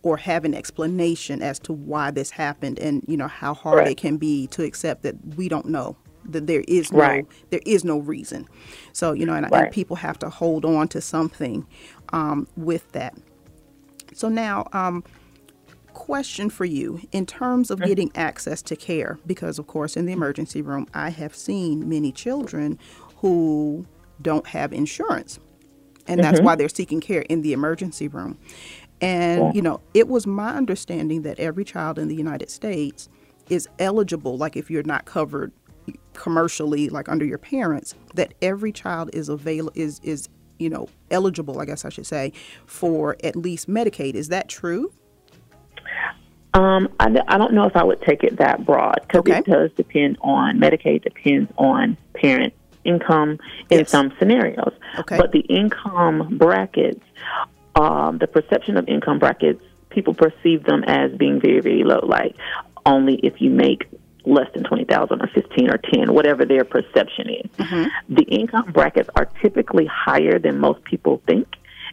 [0.04, 3.88] or have an explanation as to why this happened, and you know how hard Right.
[3.88, 7.26] it can be to accept that we don't know that there is no Right.
[7.50, 8.46] there is no reason.
[8.92, 11.66] So you know, and, and people have to hold on to something
[12.12, 13.14] um, with that.
[14.14, 15.02] So now, um,
[15.94, 20.12] question for you in terms of getting access to care, because of course, in the
[20.12, 22.78] emergency room, I have seen many children
[23.18, 23.86] who
[24.22, 25.38] don't have insurance,
[26.06, 28.38] and that's why they're seeking care in the emergency room.
[29.00, 33.08] And you know, it was my understanding that every child in the United States
[33.50, 35.52] is eligible, like if you're not covered
[36.14, 40.28] commercially, like under your parents, that every child is available, is is
[40.58, 42.32] you know eligible, I guess I should say,
[42.66, 44.14] for at least Medicaid.
[44.14, 44.92] Is that true?
[46.54, 49.38] Um, I, I don't know if I would take it that broad because Okay.
[49.38, 52.54] it does depend on Medicaid depends on parent
[52.84, 53.38] income
[53.70, 53.90] in Yes.
[53.90, 54.72] some scenarios.
[55.00, 55.16] Okay.
[55.18, 57.02] But the income brackets,
[57.76, 62.00] um, the perception of income brackets, people perceive them as being very very low.
[62.04, 62.36] Like
[62.86, 63.86] only if you make
[64.24, 67.50] less than twenty thousand or fifteen or ten, whatever their perception is.
[68.08, 71.46] The income brackets are typically higher than most people think,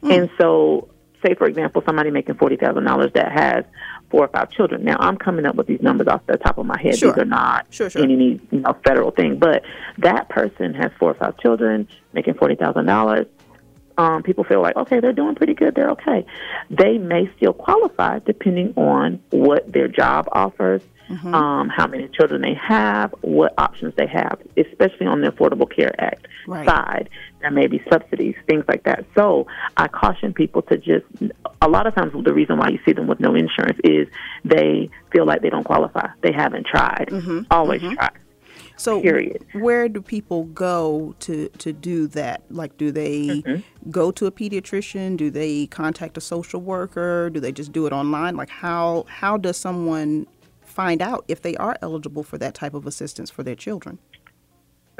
[0.03, 0.87] and so
[1.25, 3.65] say for example somebody making forty thousand dollars that has
[4.09, 4.83] four or five children.
[4.83, 6.97] Now I'm coming up with these numbers off the top of my head.
[6.97, 7.11] Sure.
[7.13, 8.01] These are not Sure, sure.
[8.03, 9.63] any you know federal thing, but
[9.99, 13.27] that person has four or five children making forty thousand dollars.
[13.97, 15.75] Um, people feel like okay, they're doing pretty good.
[15.75, 16.25] They're okay.
[16.69, 21.35] They may still qualify depending on what their job offers, Mm-hmm.
[21.35, 25.93] um, how many children they have, what options they have, especially on the Affordable Care
[25.99, 26.65] Act Right.
[26.65, 27.09] side.
[27.41, 29.03] There may be subsidies, things like that.
[29.13, 31.03] So I caution people to just,
[31.61, 34.07] a lot of times the reason why you see them with no insurance is
[34.45, 36.07] they feel like they don't qualify.
[36.21, 37.09] They haven't tried.
[37.11, 37.41] Mm-hmm.
[37.51, 38.09] Always try.
[38.81, 39.45] So Period.
[39.53, 42.41] where do people go to to do that?
[42.49, 43.91] Like, do they mm-hmm.
[43.91, 45.17] go to a pediatrician?
[45.17, 47.29] Do they contact a social worker?
[47.29, 48.35] Do they just do it online?
[48.35, 50.25] Like, how how does someone
[50.63, 53.99] find out if they are eligible for that type of assistance for their children?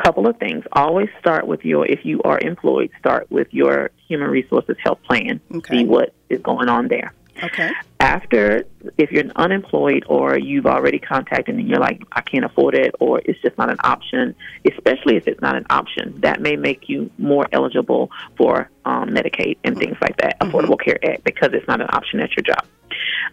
[0.04, 0.64] couple of things.
[0.74, 5.40] Always start with your, if you are employed, start with your human resources health plan.
[5.54, 5.80] Okay.
[5.80, 7.14] See what is going on there.
[7.44, 7.72] Okay.
[8.00, 8.66] After,
[8.98, 13.22] if you're unemployed or you've already contacted and you're like, I can't afford it, or
[13.26, 14.36] it's just not an option,
[14.72, 19.58] especially if it's not an option, that may make you more eligible for um, Medicaid
[19.64, 22.66] and things like that, Affordable Care Act, because it's not an option at your job.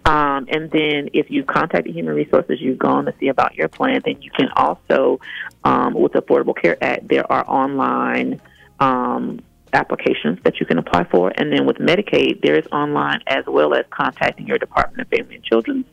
[0.04, 4.00] Um, and then if you contacted Human Resources, you've gone to see about your plan,
[4.04, 5.20] then you can also,
[5.64, 8.40] um, with Affordable Care Act, there are online
[8.80, 9.40] um,
[9.72, 11.32] applications that you can apply for.
[11.36, 15.36] And then with Medicaid, there is online as well as contacting your Department of Family
[15.36, 15.86] and Children's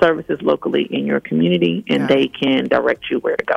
[0.00, 3.56] Services locally in your community, and Got they can direct you where to go.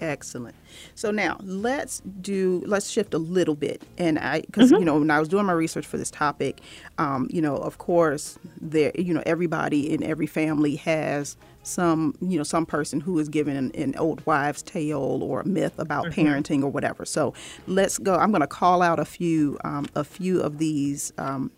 [0.00, 0.56] Excellent.
[0.94, 5.10] So now let's do let's shift a little bit, and I because you know when
[5.10, 6.60] I was doing my research for this topic,
[6.96, 12.38] um, you know of course there you know everybody in every family has some you
[12.38, 16.06] know some person who is given an, an old wives' tale or a myth about
[16.06, 17.04] parenting or whatever.
[17.04, 17.34] So
[17.66, 18.14] let's go.
[18.16, 21.12] I'm going to call out a few um, a few of these.
[21.18, 21.50] Um,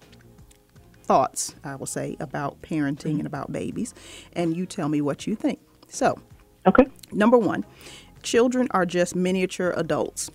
[1.05, 3.93] thoughts I will say about parenting and about babies,
[4.35, 5.59] and you tell me what you think.
[5.89, 6.17] So,
[6.65, 6.87] Okay.
[7.11, 7.65] Number one,
[8.23, 10.31] children are just miniature adults.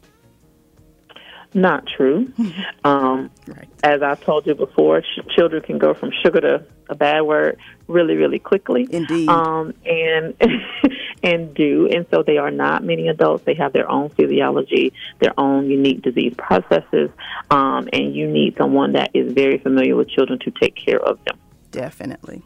[1.53, 2.31] not true.
[2.83, 3.67] Um, right.
[3.83, 7.57] As I told you before, sh- children can go from sugar to a bad word
[7.87, 8.87] really, really quickly.
[8.89, 9.29] Indeed.
[9.29, 10.35] Um, and
[11.23, 13.43] and do, and so they are not many adults.
[13.45, 17.09] They have their own physiology, their own unique disease processes,
[17.49, 21.19] um, and you need someone that is very familiar with children to take care of
[21.25, 21.37] them.
[21.71, 22.43] Definitely.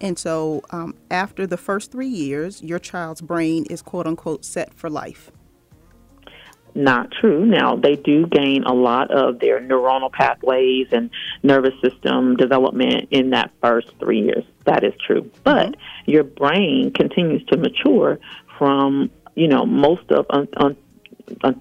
[0.00, 4.74] And so, um, after the first three years, your child's brain is quote unquote set
[4.74, 5.30] for life
[6.76, 7.44] not true.
[7.44, 11.10] Now, they do gain a lot of their neuronal pathways and
[11.42, 14.44] nervous system development in that first three years.
[14.64, 15.30] That is true.
[15.42, 16.10] But mm-hmm.
[16.10, 18.18] your brain continues to mature
[18.58, 20.76] from, you know, most of on, on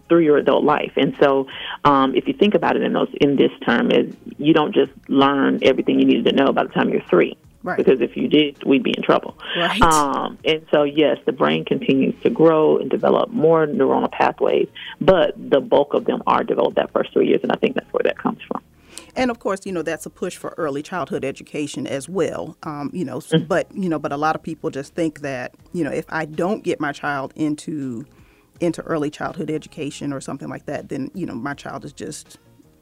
[0.08, 0.92] through your adult life.
[0.96, 1.48] And so,
[1.86, 4.92] um, if you think about it in those in this term, is you don't just
[5.08, 7.36] learn everything you needed to know by the time you're three.
[7.66, 7.78] Right.
[7.78, 9.36] Because if you did, we'd be in trouble.
[9.58, 9.82] Right.
[9.82, 14.68] Um, and so, yes, the brain continues to grow and develop more neuronal pathways,
[15.02, 17.92] but the bulk of them are developed that first three years, and I think that's
[17.92, 18.62] where that comes from.
[19.16, 22.56] And of course, you know that's a push for early childhood education as well.
[22.64, 23.46] Um, you know, mm-hmm.
[23.46, 26.26] but you know, but a lot of people just think that you know if I
[26.26, 28.06] don't get my child into
[28.60, 32.38] into early childhood education or something like that, then you know my child is just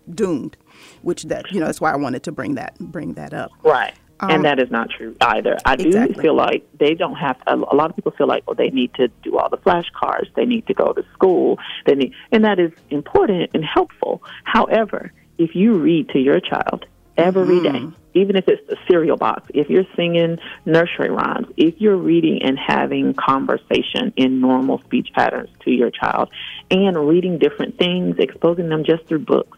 [0.09, 0.57] doomed.
[1.03, 3.51] Which that you know that's why I wanted to bring that bring that up.
[3.63, 3.93] Right.
[4.19, 5.57] Um, and that is not true either.
[5.65, 6.21] I do exactly.
[6.21, 7.37] feel like they don't have.
[7.47, 10.33] A, a lot of people feel like, well, they need to do all the flashcards.
[10.35, 11.57] They need to go to school.
[11.85, 14.21] They need, and that is important and helpful.
[14.43, 16.85] However, if you read to your child
[17.17, 17.89] every mm-hmm.
[17.89, 22.43] day, even if it's the cereal box, if you're singing nursery rhymes, if you're reading
[22.43, 26.29] and having conversation in normal speech patterns to your child,
[26.69, 29.57] and reading different things, exposing them just through books,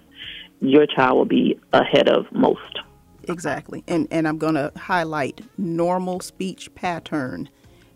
[0.62, 2.80] your child will be ahead of most.
[3.28, 3.84] Exactly.
[3.88, 7.50] And and I'm going to highlight normal speech pattern,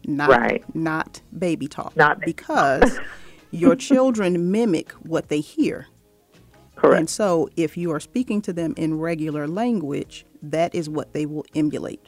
[0.05, 0.75] not right.
[0.75, 1.95] not baby talk.
[1.95, 2.99] Not because
[3.51, 5.87] your children mimic what they hear.
[6.75, 6.99] Correct.
[6.99, 11.25] And so if you are speaking to them in regular language, that is what they
[11.25, 12.07] will emulate.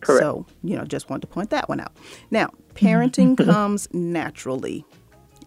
[0.00, 0.22] Correct.
[0.22, 1.92] So, you know, just want to point that one out.
[2.30, 4.84] Now, parenting comes naturally.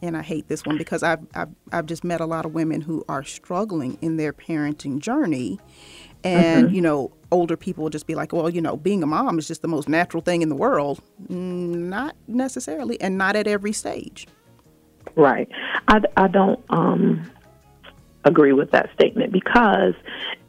[0.02, 2.82] And I hate this one because I've, I've, I've just met a lot of women
[2.82, 5.60] who are struggling in their parenting journey
[6.26, 6.76] and, mm-hmm.
[6.76, 9.48] you know, older people will just be like, well, you know, being a mom is
[9.48, 11.02] just the most natural thing in the world.
[11.28, 14.28] Mm, not necessarily, and not at every stage.
[15.16, 15.48] Right.
[15.88, 17.32] I, I don't um,
[18.24, 19.94] agree with that statement because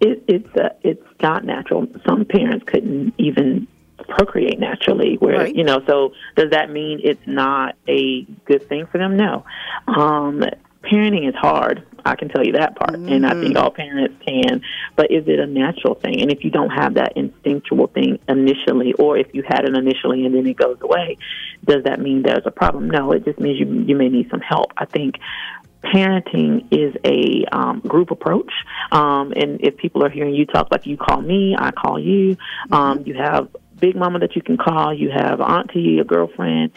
[0.01, 1.87] it, it's uh, it's not natural.
[2.07, 3.69] Some parents couldn't even
[4.09, 5.55] procreate naturally where right.
[5.57, 9.45] you know so does that mean it's not a good thing for them no
[9.89, 10.45] um
[10.91, 11.87] parenting is hard.
[12.05, 13.09] I can tell you that part, mm-hmm.
[13.09, 13.65] and I think mm-hmm.
[13.65, 14.63] all parents can.
[14.95, 16.23] But is it a natural thing?
[16.23, 20.25] And if you don't have that instinctual thing initially, or if you had it initially
[20.25, 21.19] and then it goes away,
[21.65, 22.89] does that mean there's a problem?
[22.89, 24.73] No, it just means you you may need some help.
[24.77, 25.17] I think
[25.83, 28.53] parenting is a um, group approach.
[28.93, 32.37] Um, and if people are hearing you talk, like you call me, I call you.
[32.71, 34.93] Um, you have big mama that you can call.
[34.93, 36.73] You have auntie, a girlfriend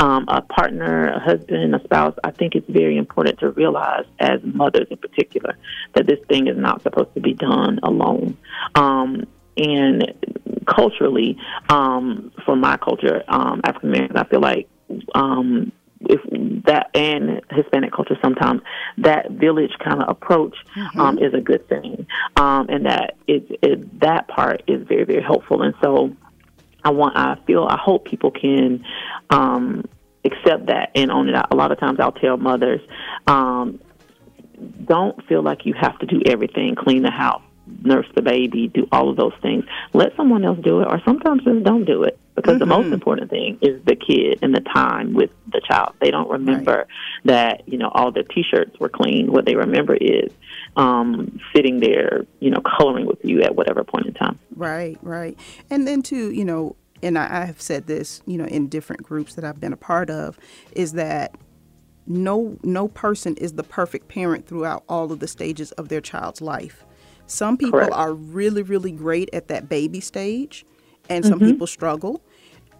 [0.00, 4.40] um, a partner, a husband, a spouse, I think it's very important to realize, as
[4.42, 5.56] mothers in particular,
[5.94, 8.36] that this thing is not supposed to be done alone.
[8.74, 9.26] Um,
[9.58, 10.14] and
[10.66, 11.36] culturally,
[11.68, 14.68] um, for my culture, um, African American, I feel like
[15.14, 15.70] um,
[16.08, 16.20] if
[16.64, 18.62] that and Hispanic culture sometimes
[18.96, 20.98] that village kind of approach mm-hmm.
[20.98, 25.22] um, is a good thing, um, and that it, it that part is very very
[25.22, 25.60] helpful.
[25.60, 26.16] And so
[26.84, 28.84] I want, I feel, I hope people can
[29.30, 29.84] um,
[30.24, 31.34] accept that and own it.
[31.50, 32.80] A lot of times I'll tell mothers,
[33.26, 33.80] um,
[34.84, 37.42] don't feel like you have to do everything, clean the house,
[37.82, 39.64] nurse the baby, do all of those things.
[39.92, 42.18] Let someone else do it, or sometimes just don't do it.
[42.42, 42.60] Because mm-hmm.
[42.60, 42.94] the most mm-hmm.
[42.94, 45.94] important thing is the kid and the time with the child.
[46.00, 46.86] They don't remember right.
[47.24, 49.32] that you know all their T-shirts were clean.
[49.32, 50.32] What they remember is
[50.76, 54.38] um, sitting there, you know, coloring with you at whatever point in time.
[54.54, 55.38] Right, right.
[55.68, 59.02] And then too, you know, and I, I have said this, you know, in different
[59.02, 60.38] groups that I've been a part of,
[60.72, 61.34] is that
[62.06, 66.40] no no person is the perfect parent throughout all of the stages of their child's
[66.40, 66.84] life.
[67.26, 67.94] Some people Correct.
[67.94, 70.64] are really, really great at that baby stage,
[71.08, 71.52] and some mm-hmm.
[71.52, 72.22] people struggle.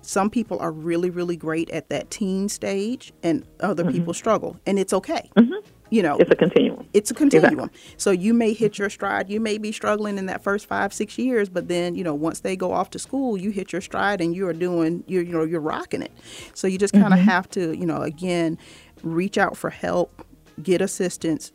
[0.03, 3.93] Some people are really, really great at that teen stage, and other mm-hmm.
[3.93, 5.31] people struggle, and it's okay.
[5.37, 7.95] Mm-hmm you know it's a continuum it's a continuum exactly.
[7.97, 11.19] so you may hit your stride you may be struggling in that first five six
[11.19, 14.21] years but then you know once they go off to school you hit your stride
[14.21, 16.13] and you are doing you're you know you're rocking it
[16.55, 17.29] so you just kind of mm-hmm.
[17.29, 18.57] have to you know again
[19.03, 20.25] reach out for help
[20.63, 21.51] get assistance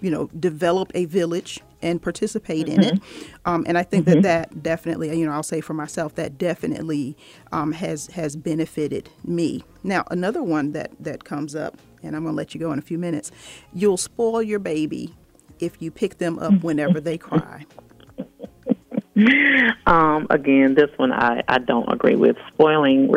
[0.00, 2.80] you know, develop a village and participate mm-hmm.
[2.80, 2.94] in it.
[3.02, 3.34] Mm-hmm.
[3.44, 4.20] Um, and I think mm-hmm.
[4.22, 7.16] that that definitely, you know, I'll say for myself that definitely
[7.52, 9.64] um, has has benefited me.
[9.82, 12.78] Now, another one that that comes up, and I'm going to let you go in
[12.78, 13.30] a few minutes.
[13.72, 15.14] You'll spoil your baby
[15.60, 17.66] if you pick them up whenever they cry.
[19.86, 22.36] Um, again, this one I, I don't agree with.
[22.52, 23.12] Spoiling,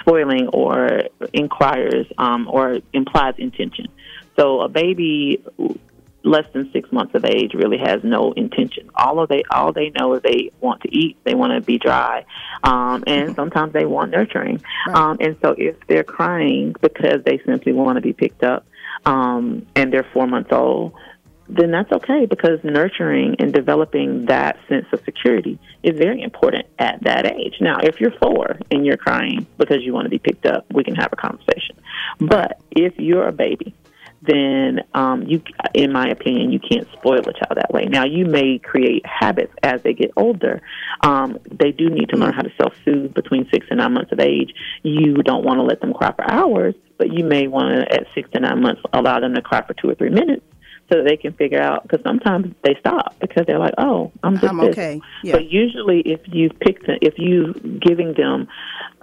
[0.00, 3.86] spoiling, or inquires um, or implies intention.
[4.38, 5.42] So a baby
[6.24, 8.90] less than six months of age really has no intention.
[8.94, 11.78] All of they all they know is they want to eat, they want to be
[11.78, 12.24] dry,
[12.62, 13.34] um, and mm-hmm.
[13.34, 14.62] sometimes they want nurturing.
[14.86, 14.96] Right.
[14.96, 18.66] Um, and so if they're crying because they simply want to be picked up,
[19.04, 20.94] um, and they're four months old,
[21.48, 27.02] then that's okay because nurturing and developing that sense of security is very important at
[27.02, 27.54] that age.
[27.60, 30.84] Now, if you're four and you're crying because you want to be picked up, we
[30.84, 31.76] can have a conversation.
[32.18, 33.74] But if you're a baby
[34.22, 35.42] then um, you,
[35.74, 37.86] in my opinion, you can't spoil a child that way.
[37.86, 40.62] Now, you may create habits as they get older.
[41.00, 44.20] Um, they do need to learn how to self-soothe between six and nine months of
[44.20, 44.54] age.
[44.82, 48.06] You don't want to let them cry for hours, but you may want to, at
[48.14, 50.44] six to nine months, allow them to cry for two or three minutes
[50.92, 54.34] so that they can figure out because sometimes they stop because they're like, oh, I'm
[54.34, 55.00] just I'm okay.
[55.22, 55.32] Yeah.
[55.32, 58.48] But usually, if you pick them, if you giving them,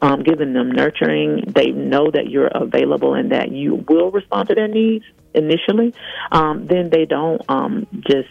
[0.01, 4.55] um, giving them nurturing, they know that you're available and that you will respond to
[4.55, 5.93] their needs initially.
[6.31, 8.29] Um, then they don't um, just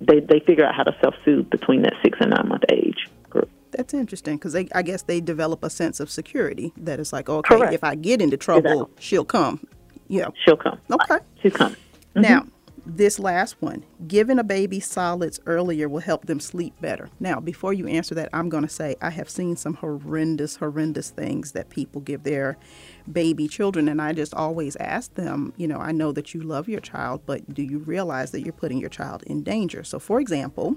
[0.00, 3.08] they they figure out how to self soothe between that six and nine month age
[3.30, 3.50] group.
[3.70, 7.28] That's interesting because they, I guess they develop a sense of security that it's like,
[7.30, 7.72] okay, Correct.
[7.72, 8.94] if I get into trouble, exactly.
[9.02, 9.66] she'll come.
[10.08, 10.78] Yeah, she'll come.
[10.90, 11.72] Okay, she'll come.
[11.72, 12.22] Mm-hmm.
[12.22, 12.46] Now,
[12.88, 17.10] this last one, giving a baby solids earlier will help them sleep better.
[17.20, 21.10] Now, before you answer that, I'm going to say I have seen some horrendous, horrendous
[21.10, 22.56] things that people give their
[23.10, 23.88] baby children.
[23.88, 27.20] And I just always ask them, you know, I know that you love your child,
[27.26, 29.84] but do you realize that you're putting your child in danger?
[29.84, 30.74] So, for example,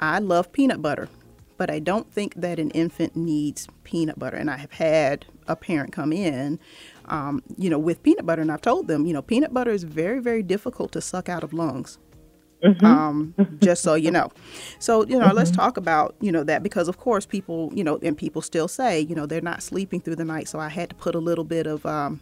[0.00, 1.08] I love peanut butter,
[1.56, 4.36] but I don't think that an infant needs peanut butter.
[4.36, 6.58] And I have had a parent come in
[7.06, 8.42] um, you know, with peanut butter.
[8.42, 11.44] And I've told them, you know, peanut butter is very, very difficult to suck out
[11.44, 11.98] of lungs.
[12.62, 12.84] Mm-hmm.
[12.84, 14.30] Um, just so you know.
[14.78, 15.36] So, you know, mm-hmm.
[15.36, 18.68] let's talk about, you know, that because of course people, you know, and people still
[18.68, 20.48] say, you know, they're not sleeping through the night.
[20.48, 22.20] So I had to put a little bit of, um,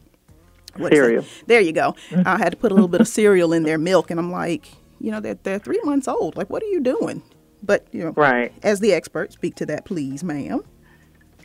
[0.79, 1.25] cereal.
[1.47, 1.95] There you go.
[2.11, 2.27] Mm-hmm.
[2.27, 4.11] I had to put a little bit of cereal in their milk.
[4.11, 4.69] And I'm like,
[5.01, 6.37] you know, they're, they're three months old.
[6.37, 7.23] Like, what are you doing?
[7.63, 8.53] But, you know, right.
[8.63, 10.63] as the expert, speak to that, please, ma'am.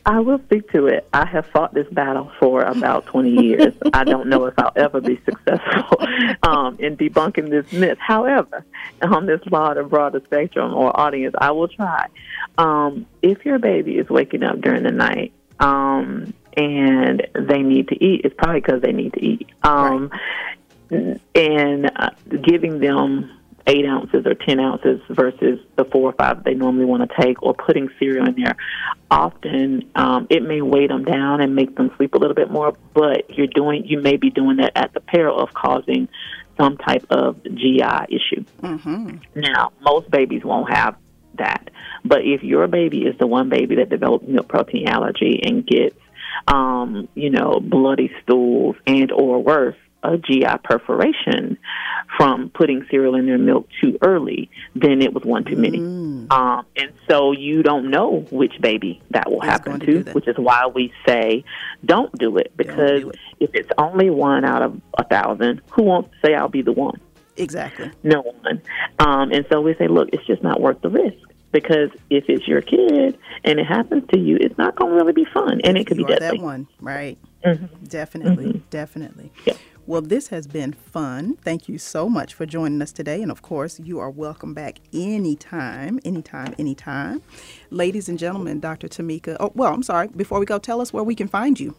[0.06, 1.08] I will speak to it.
[1.12, 3.74] I have fought this battle for about 20 years.
[3.92, 5.98] I don't know if I'll ever be successful
[6.44, 7.98] um, in debunking this myth.
[8.00, 8.64] However,
[9.02, 12.06] on this broader, broader spectrum or audience, I will try.
[12.56, 18.02] Um, if your baby is waking up during the night um, and they need to
[18.02, 19.48] eat, it's probably because they need to eat.
[19.64, 20.12] Um,
[20.88, 21.20] right.
[21.34, 22.10] And uh,
[22.44, 23.36] giving them
[23.66, 27.42] eight ounces or 10 ounces versus the four or five they normally want to take,
[27.42, 28.56] or putting cereal in there.
[29.10, 32.74] Often um, it may weigh them down and make them sleep a little bit more,
[32.94, 36.08] but you're doing, you may be doing that at the peril of causing
[36.56, 38.44] some type of GI issue.
[38.62, 39.18] Mm-hmm.
[39.34, 40.96] Now, most babies won't have
[41.34, 41.70] that,
[42.04, 45.98] but if your baby is the one baby that develops milk protein allergy and gets,
[46.46, 49.76] um, you know, bloody stools and or worse,
[50.12, 51.58] a GI perforation
[52.16, 55.78] from putting cereal in their milk too early, then it was one too many.
[55.78, 56.32] Mm.
[56.32, 60.36] Um, and so you don't know which baby that will happen to, to which is
[60.38, 61.44] why we say
[61.84, 63.18] don't do it because do it.
[63.40, 66.72] if it's only one out of a thousand, who wants to say I'll be the
[66.72, 67.00] one?
[67.36, 67.90] Exactly.
[68.02, 68.62] No one.
[68.98, 71.18] Um, and so we say, look, it's just not worth the risk
[71.52, 75.12] because if it's your kid and it happens to you, it's not going to really
[75.12, 76.38] be fun, and it could you be deadly.
[76.38, 77.18] That one, right?
[77.44, 77.84] Mm-hmm.
[77.86, 78.68] Definitely, mm-hmm.
[78.70, 79.32] definitely.
[79.46, 79.54] Yeah.
[79.86, 81.36] Well, this has been fun.
[81.36, 83.22] Thank you so much for joining us today.
[83.22, 87.22] And of course, you are welcome back anytime, anytime, anytime.
[87.70, 88.88] Ladies and gentlemen, Dr.
[88.88, 89.36] Tamika.
[89.38, 90.08] Oh, well, I'm sorry.
[90.08, 91.76] Before we go, tell us where we can find you.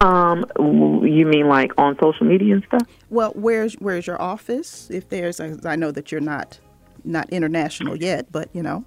[0.00, 2.88] Um, you mean like on social media and stuff?
[3.10, 4.90] Well, where's where's your office?
[4.90, 6.58] If there's, I know that you're not
[7.04, 8.86] not international yet, but you know,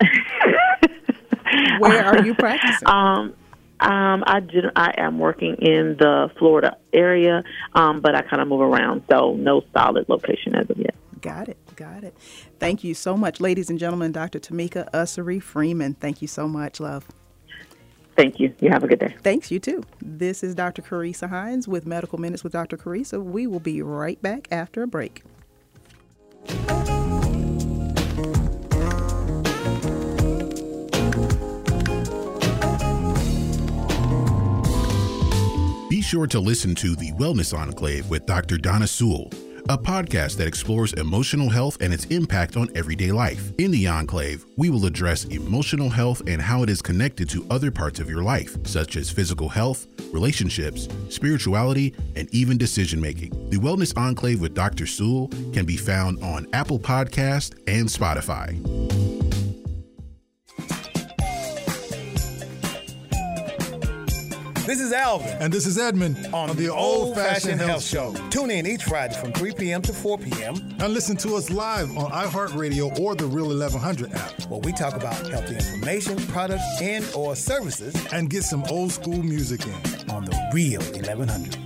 [1.78, 2.88] where are you practicing?
[2.88, 3.34] Um,
[3.80, 7.42] um, I did, I am working in the Florida area,
[7.74, 10.94] um, but I kind of move around, so no solid location as of yet.
[11.20, 11.58] Got it.
[11.76, 12.16] Got it.
[12.58, 14.12] Thank you so much, ladies and gentlemen.
[14.12, 14.38] Dr.
[14.38, 15.94] Tamika Ussery Freeman.
[15.94, 17.06] Thank you so much, love.
[18.16, 18.54] Thank you.
[18.60, 19.14] You have a good day.
[19.22, 19.82] Thanks, you too.
[20.00, 20.80] This is Dr.
[20.80, 22.78] Carissa Hines with Medical Minutes with Dr.
[22.78, 23.22] Carissa.
[23.22, 25.22] We will be right back after a break.
[35.96, 38.58] Be sure to listen to the Wellness Enclave with Dr.
[38.58, 39.30] Donna Sewell.
[39.70, 43.50] a podcast that explores emotional health and its impact on everyday life.
[43.58, 47.70] In the Enclave, we will address emotional health and how it is connected to other
[47.70, 53.30] parts of your life, such as physical health, relationships, spirituality, and even decision making.
[53.48, 54.86] The Wellness Enclave with Dr.
[54.86, 59.15] Sewell can be found on Apple Podcast and Spotify.
[64.66, 65.28] This is Alvin.
[65.38, 68.12] And this is Edmund on, on the Old Fashioned Health Show.
[68.30, 69.80] Tune in each Friday from 3 p.m.
[69.82, 70.56] to 4 p.m.
[70.80, 74.42] And listen to us live on iHeartRadio or the Real 1100 app.
[74.48, 77.94] Where we talk about healthy information, products, and or services.
[78.12, 80.10] And get some old school music in.
[80.10, 81.65] On the Real 1100.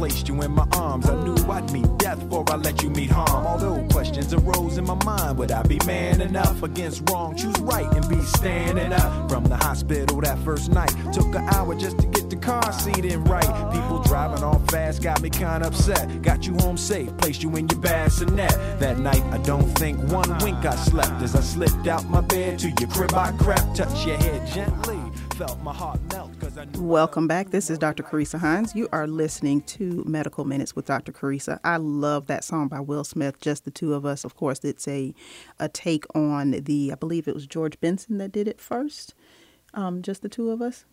[0.00, 1.06] Placed you in my arms.
[1.10, 3.46] I knew I'd meet death before I let you meet harm.
[3.46, 7.36] Although questions arose in my mind, would I be man enough against wrong?
[7.36, 9.30] Choose right and be standing up.
[9.30, 13.04] From the hospital that first night, took an hour just to get the car seat
[13.04, 13.52] in right.
[13.74, 16.22] People driving all fast got me kinda upset.
[16.22, 18.80] Got you home safe, placed you in your bassinet.
[18.80, 22.58] That night, I don't think one wink I slept as I slipped out my bed
[22.60, 23.12] to your crib.
[23.12, 24.98] I crept, touched your head gently.
[26.78, 27.50] Welcome back.
[27.50, 28.02] This is Dr.
[28.02, 28.74] Carissa Hines.
[28.74, 31.12] You are listening to Medical Minutes with Dr.
[31.12, 31.60] Carissa.
[31.62, 34.24] I love that song by Will Smith, Just the Two of Us.
[34.24, 35.14] Of course, it's a,
[35.58, 39.14] a take on the, I believe it was George Benson that did it first.
[39.74, 40.84] Um, Just the Two of Us.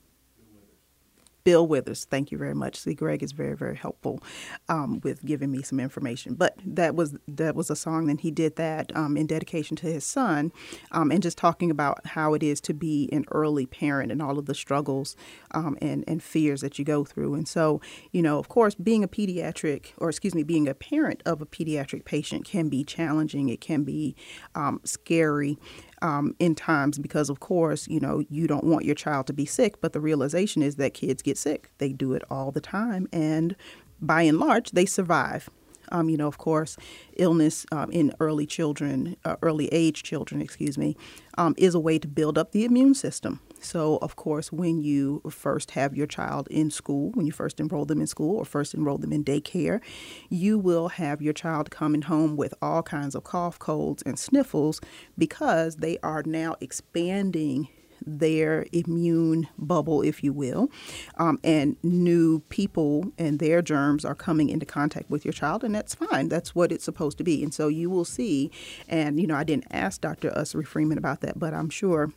[1.48, 2.04] Bill Withers.
[2.04, 2.76] Thank you very much.
[2.76, 4.22] See, Greg is very, very helpful
[4.68, 6.34] um, with giving me some information.
[6.34, 9.86] But that was that was a song, and he did that um, in dedication to
[9.86, 10.52] his son,
[10.92, 14.38] um, and just talking about how it is to be an early parent and all
[14.38, 15.16] of the struggles
[15.52, 17.34] um, and and fears that you go through.
[17.36, 17.80] And so,
[18.12, 21.46] you know, of course, being a pediatric, or excuse me, being a parent of a
[21.46, 23.48] pediatric patient can be challenging.
[23.48, 24.18] It can be
[24.54, 25.58] um, scary
[26.02, 29.46] um, in times because, of course, you know, you don't want your child to be
[29.46, 31.72] sick, but the realization is that kids get sick.
[31.78, 33.56] They do it all the time, and
[34.02, 35.50] by and large, they survive.
[35.92, 36.78] Um, you know, of course,
[37.18, 40.96] illness um, in early children, uh, early age children, excuse me,
[41.38, 43.40] um, is a way to build up the immune system.
[43.60, 47.86] So, of course, when you first have your child in school, when you first enroll
[47.86, 49.82] them in school or first enroll them in daycare,
[50.30, 54.80] you will have your child coming home with all kinds of cough, colds, and sniffles
[55.18, 57.68] because they are now expanding
[58.06, 60.70] their immune bubble, if you will,
[61.18, 65.74] um, and new people and their germs are coming into contact with your child, and
[65.74, 66.30] that's fine.
[66.30, 67.44] That's what it's supposed to be.
[67.44, 68.52] And so you will see,
[68.88, 70.32] and you know, I didn't ask Dr.
[70.32, 72.12] Ussery Freeman about that, but I'm sure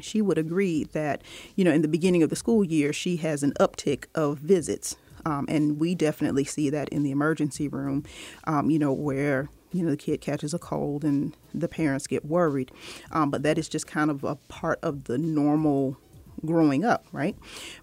[0.00, 1.22] she would agree that,
[1.56, 4.96] you know, in the beginning of the school year, she has an uptick of visits.
[5.26, 8.04] Um, and we definitely see that in the emergency room,
[8.44, 12.24] um, you know, where you know the kid catches a cold and the parents get
[12.24, 12.70] worried.
[13.10, 15.96] Um, but that is just kind of a part of the normal
[16.44, 17.36] growing up, right?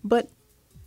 [0.03, 0.29] But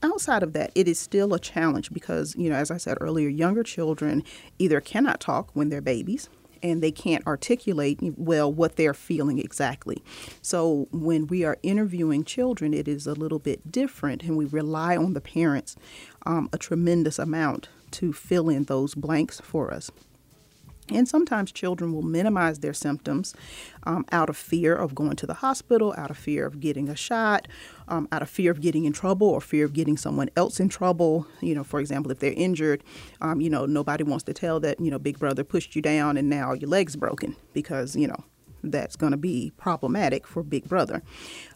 [0.03, 3.29] outside of that, it is still a challenge because, you know, as I said earlier,
[3.29, 4.25] younger children
[4.59, 6.29] either cannot talk when they're babies
[6.63, 10.03] and they can't articulate well what they're feeling exactly.
[10.43, 14.97] So when we are interviewing children, it is a little bit different, and we rely
[14.97, 15.77] on the parents
[16.27, 19.91] um, a tremendous amount to fill in those blanks for us.
[20.93, 23.35] And sometimes children will minimize their symptoms
[23.85, 26.97] um, out of fear of going to the hospital, out of fear of getting a
[26.97, 27.49] shot,
[27.89, 30.69] um, out of fear of getting in trouble or fear of getting someone else in
[30.69, 31.27] trouble.
[31.41, 32.83] You know, for example, if they're injured,
[33.21, 36.17] um, you know, nobody wants to tell that, you know, Big Brother pushed you down
[36.17, 38.25] and now your leg's broken because, you know,
[38.63, 41.03] that's going to be problematic for Big Brother.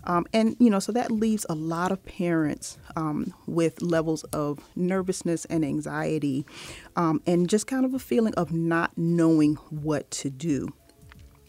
[0.05, 4.61] Um, and, you know, so that leaves a lot of parents um, with levels of
[4.77, 6.47] nervousness and anxiety
[6.97, 10.69] um, and just kind of a feeling of not knowing what to do.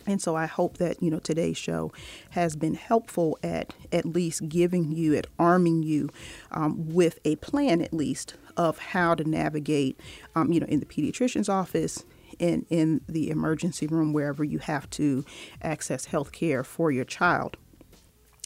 [0.08, 1.92] And so I hope that, you know, today's show
[2.32, 6.10] has been helpful at at least giving you, at arming you
[6.52, 10.00] um, with a plan at least of how to navigate,
[10.36, 12.06] um, you know, in the pediatrician's office,
[12.40, 15.26] in, in the emergency room, wherever you have to
[15.62, 17.58] access health care for your child.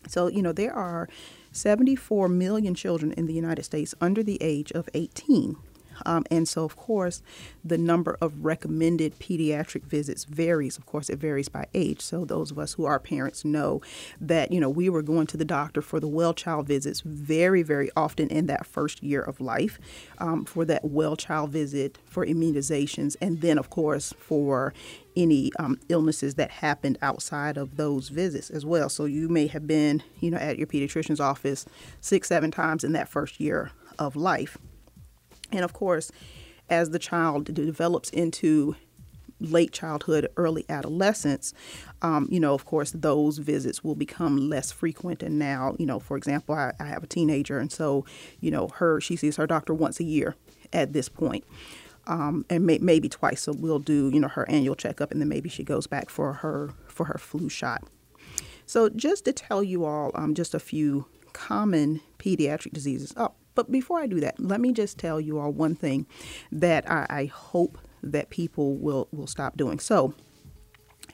[0.08, 1.10] So, you know, there are
[1.52, 5.58] 74 million children in the United States under the age of 18.
[6.06, 7.22] Um, and so, of course,
[7.64, 10.78] the number of recommended pediatric visits varies.
[10.78, 12.02] Of course, it varies by age.
[12.02, 13.82] So, those of us who are parents know
[14.20, 17.64] that, you know, we were going to the doctor for the well child visits very,
[17.64, 19.80] very often in that first year of life
[20.18, 24.74] um, for that well child visit, for immunizations, and then, of course, for
[25.16, 28.90] any um, illnesses that happened outside of those visits as well.
[28.90, 31.66] So you may have been, you know, at your pediatrician's office
[32.02, 34.58] six, seven times in that first year of life.
[35.52, 36.12] And of course,
[36.70, 38.76] as the child develops into
[39.40, 41.54] late childhood, early adolescence,
[42.02, 45.24] um, you know, of course, those visits will become less frequent.
[45.24, 48.06] And now, you know, for example, I, I have a teenager, and so,
[48.42, 50.36] you know, her she sees her doctor once a year
[50.74, 51.46] at this point.
[52.08, 53.44] Um, and may, maybe twice.
[53.44, 56.34] So we'll do, you know, her annual checkup, and then maybe she goes back for
[56.34, 57.84] her for her flu shot.
[58.66, 63.14] So just to tell you all, um, just a few common pediatric diseases.
[63.16, 66.06] Oh, but before I do that, let me just tell you all one thing
[66.50, 69.80] that I, I hope that people will, will stop doing.
[69.80, 70.14] So,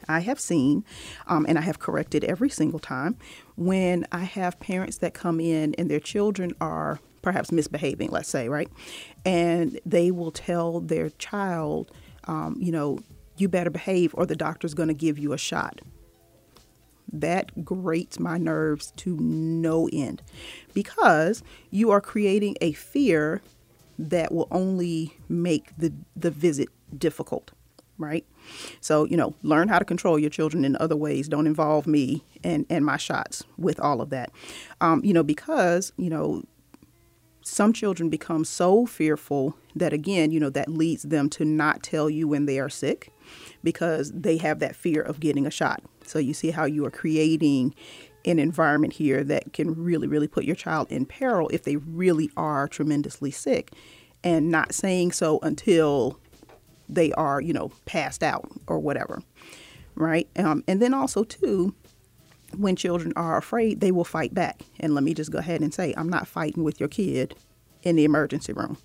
[0.08, 0.86] I have seen,
[1.26, 3.18] um, and I have corrected every single time,
[3.56, 8.48] when I have parents that come in and their children are perhaps misbehaving, let's say,
[8.48, 8.70] right?
[9.26, 11.92] And they will tell their child,
[12.26, 13.00] um, you know,
[13.38, 15.82] you better behave or the doctor's going to give you a shot
[17.22, 20.22] that grates my nerves to no end
[20.74, 23.42] because you are creating a fear
[23.98, 27.52] that will only make the, the visit difficult,
[27.98, 28.26] right?
[28.82, 31.28] So, you know, learn how to control your children in other ways.
[31.28, 34.32] Don't involve me and, and my shots with all of that.
[34.82, 36.44] Um, you know, because, you know,
[37.48, 42.10] some children become so fearful that, again, you know, that leads them to not tell
[42.10, 43.14] you when they are sick
[43.64, 45.84] because they have that fear of getting a shot.
[46.06, 47.76] So you see how you are creating
[48.26, 52.32] an environment here that can really, really put your child in peril if they really
[52.36, 53.72] are tremendously sick
[54.24, 56.20] and not saying so until
[56.90, 59.22] they are, you know, passed out or whatever.
[59.94, 60.28] Right.
[60.36, 61.76] Um, and then also, too,
[62.58, 64.62] when children are afraid, they will fight back.
[64.80, 67.36] And let me just go ahead and say, I'm not fighting with your kid
[67.84, 68.78] in the emergency room.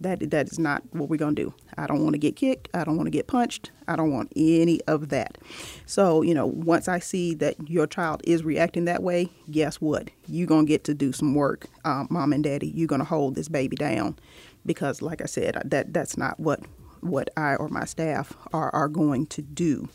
[0.00, 1.54] That that is not what we're gonna do.
[1.78, 2.68] I don't want to get kicked.
[2.74, 3.70] I don't want to get punched.
[3.86, 5.38] I don't want any of that.
[5.86, 10.10] So you know, once I see that your child is reacting that way, guess what?
[10.26, 12.68] You're gonna get to do some work, um, mom and daddy.
[12.74, 14.18] You're gonna hold this baby down,
[14.66, 16.60] because like I said, that that's not what
[17.00, 19.88] what I or my staff are are going to do.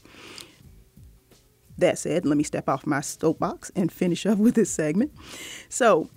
[1.77, 5.11] That said, let me step off my soapbox and finish up with this segment.
[5.69, 6.09] So,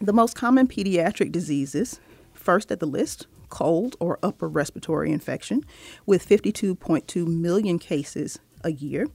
[0.00, 2.00] the most common pediatric diseases
[2.32, 5.64] first at the list cold or upper respiratory infection,
[6.06, 9.06] with 52.2 million cases a year.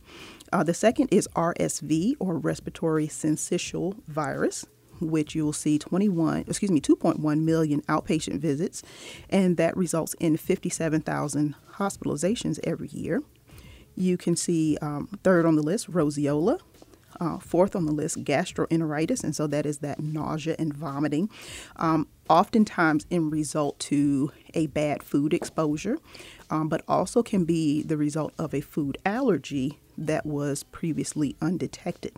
[0.53, 4.65] Uh, the second is RSV or respiratory syncytial virus,
[5.01, 8.81] which you will see 21, excuse me, 2.1 million outpatient visits,
[9.29, 13.21] and that results in 57,000 hospitalizations every year.
[13.99, 16.61] You can see um, third on the list, roseola,
[17.19, 21.29] uh, fourth on the list, gastroenteritis, and so that is that nausea and vomiting,
[21.75, 25.97] um, oftentimes in result to a bad food exposure,
[26.49, 32.15] um, but also can be the result of a food allergy that was previously undetected.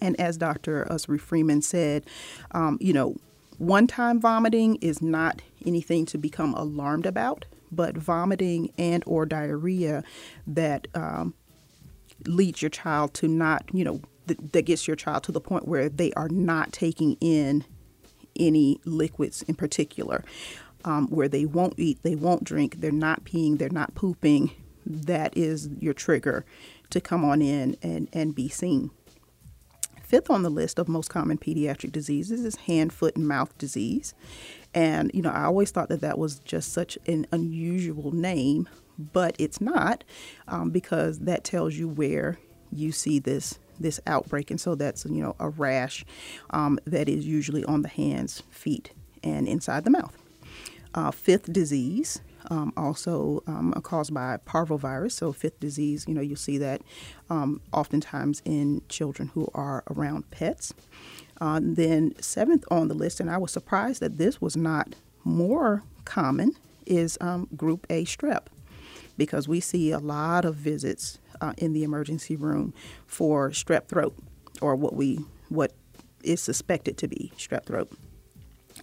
[0.00, 0.84] And as Dr.
[0.90, 2.04] Ussery Freeman said,
[2.50, 3.14] um, you know,
[3.58, 10.04] one time vomiting is not anything to become alarmed about, but vomiting and or diarrhea
[10.46, 11.34] that um,
[12.26, 15.66] leads your child to not, you know, th- that gets your child to the point
[15.66, 17.64] where they are not taking in
[18.38, 20.24] any liquids in particular,
[20.84, 24.52] um, where they won't eat, they won't drink, they're not peeing, they're not pooping.
[24.84, 26.44] That is your trigger
[26.90, 28.90] to come on in and, and be seen.
[30.02, 34.12] Fifth on the list of most common pediatric diseases is hand, foot, and mouth disease.
[34.74, 38.68] And, you know, I always thought that that was just such an unusual name,
[38.98, 40.04] but it's not
[40.48, 42.38] um, because that tells you where
[42.72, 44.50] you see this this outbreak.
[44.50, 46.04] And so that's you know a rash
[46.50, 48.92] um, that is usually on the hands feet
[49.22, 50.16] and inside the mouth.
[50.94, 52.20] Uh, fifth disease
[52.50, 55.12] um, also um, caused by parvovirus.
[55.12, 56.82] So fifth disease you know you'll see that
[57.30, 60.72] um, oftentimes in children who are around pets
[61.42, 65.82] uh, then seventh on the list and i was surprised that this was not more
[66.04, 66.54] common
[66.86, 68.46] is um, group a strep
[69.16, 72.72] because we see a lot of visits uh, in the emergency room
[73.06, 74.14] for strep throat
[74.60, 75.18] or what we
[75.48, 75.72] what
[76.22, 77.90] is suspected to be strep throat.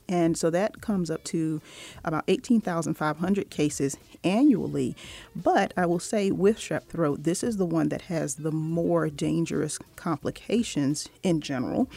[0.08, 1.62] And so that comes up to
[2.04, 4.96] about 18,500 cases annually.
[5.36, 9.10] But I will say with strep throat, this is the one that has the more
[9.10, 11.90] dangerous complications in general.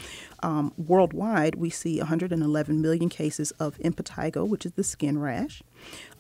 [0.43, 5.63] Um, worldwide, we see 111 million cases of impetigo, which is the skin rash,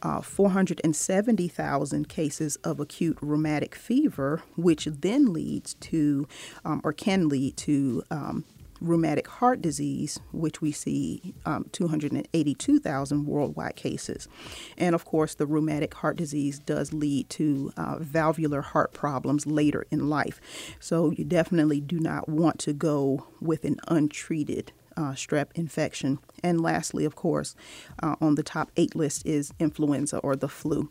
[0.02, 6.28] uh, 470,000 cases of acute rheumatic fever, which then leads to
[6.64, 8.44] um, or can lead to um,
[8.82, 14.28] rheumatic heart disease, which we see um, 282,000 worldwide cases.
[14.76, 19.86] And of course, the rheumatic heart disease does lead to uh, valvular heart problems later
[19.90, 20.40] in life.
[20.80, 26.18] So you definitely do not want to go with an untreated uh, strep infection.
[26.42, 27.54] And lastly, of course,
[28.02, 30.90] uh, on the top eight list is influenza or the flu.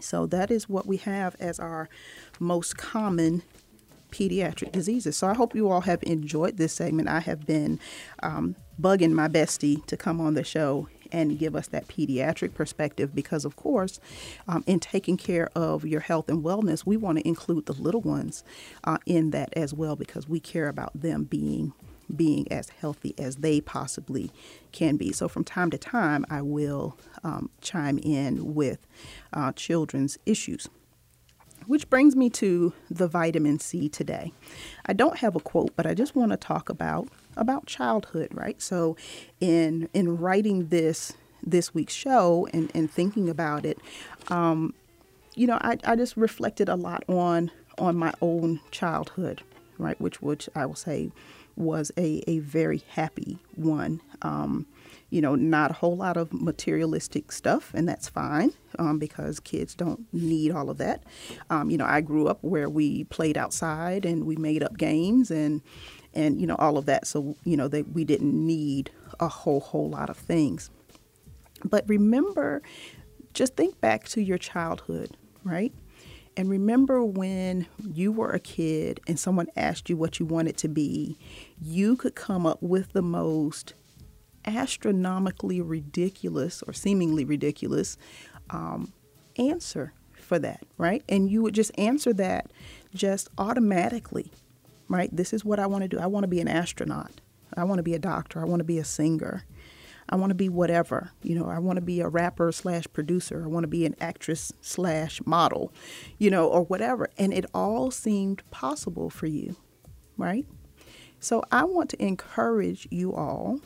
[0.00, 1.88] So that is what we have as our
[2.38, 3.42] most common
[4.10, 5.16] pediatric diseases.
[5.16, 7.08] So I hope you all have enjoyed this segment.
[7.08, 7.78] I have been
[8.22, 13.14] um, bugging my bestie to come on the show and give us that pediatric perspective
[13.14, 14.00] because, of course,
[14.48, 18.00] um, in taking care of your health and wellness, we want to include the little
[18.00, 18.44] ones
[18.84, 21.72] uh, in that as well because we care about them being
[22.16, 24.32] being as healthy as they possibly
[24.72, 25.12] can be.
[25.12, 28.84] So from time to time, I will um, chime in with
[29.32, 30.68] uh, children's issues.
[31.70, 34.32] Which brings me to the vitamin C today.
[34.86, 37.06] I don't have a quote, but I just want to talk about
[37.36, 38.60] about childhood, right?
[38.60, 38.96] So
[39.38, 41.12] in in writing this
[41.44, 43.78] this week's show and, and thinking about it,
[44.30, 44.74] um,
[45.36, 49.42] you know, I, I just reflected a lot on on my own childhood,
[49.78, 50.00] right?
[50.00, 51.12] Which which I will say
[51.54, 54.00] was a, a very happy one.
[54.22, 54.66] Um,
[55.10, 59.74] you know, not a whole lot of materialistic stuff, and that's fine um, because kids
[59.74, 61.02] don't need all of that.
[61.50, 65.30] Um, you know, I grew up where we played outside and we made up games
[65.30, 65.62] and
[66.14, 67.06] and you know all of that.
[67.06, 70.70] So you know that we didn't need a whole whole lot of things.
[71.64, 72.62] But remember,
[73.34, 75.72] just think back to your childhood, right?
[76.36, 80.68] And remember when you were a kid and someone asked you what you wanted to
[80.68, 81.18] be,
[81.60, 83.74] you could come up with the most
[84.44, 87.96] astronomically ridiculous or seemingly ridiculous
[88.50, 88.92] um,
[89.36, 91.02] answer for that, right?
[91.08, 92.50] And you would just answer that
[92.94, 94.30] just automatically,
[94.88, 95.14] right?
[95.14, 95.98] This is what I want to do.
[95.98, 97.20] I want to be an astronaut.
[97.56, 98.40] I want to be a doctor.
[98.40, 99.44] I want to be a singer.
[100.08, 101.10] I want to be whatever.
[101.22, 103.44] You know, I want to be a rapper slash producer.
[103.44, 105.72] I want to be an actress slash model,
[106.18, 107.08] you know, or whatever.
[107.16, 109.56] And it all seemed possible for you,
[110.16, 110.46] right?
[111.20, 113.60] So I want to encourage you all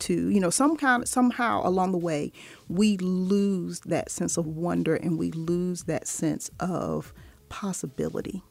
[0.00, 2.32] to, you know, some kind somehow along the way,
[2.68, 7.12] we lose that sense of wonder and we lose that sense of
[7.48, 8.42] possibility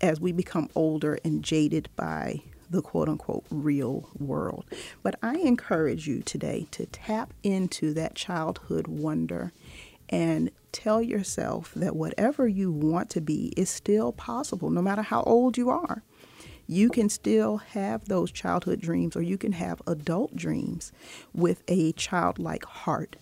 [0.00, 4.64] as we become older and jaded by the quote unquote real world.
[5.02, 9.52] But I encourage you today to tap into that childhood wonder
[10.08, 15.22] and tell yourself that whatever you want to be is still possible, no matter how
[15.22, 16.02] old you are
[16.66, 20.92] you can still have those childhood dreams or you can have adult dreams
[21.32, 23.16] with a childlike heart.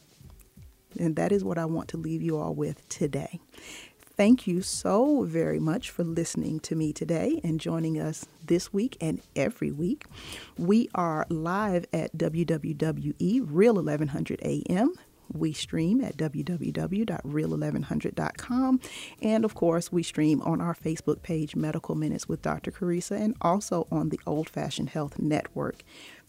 [0.99, 3.41] And that is what I want to leave you all with today.
[4.15, 8.97] Thank you so very much for listening to me today and joining us this week
[9.01, 10.05] and every week.
[10.59, 14.93] We are live at WWWE Real 1100 AM
[15.33, 18.81] we stream at www.real1100.com.
[19.21, 22.71] And of course, we stream on our Facebook page, Medical Minutes with Dr.
[22.71, 25.83] Carissa, and also on the Old Fashioned Health Network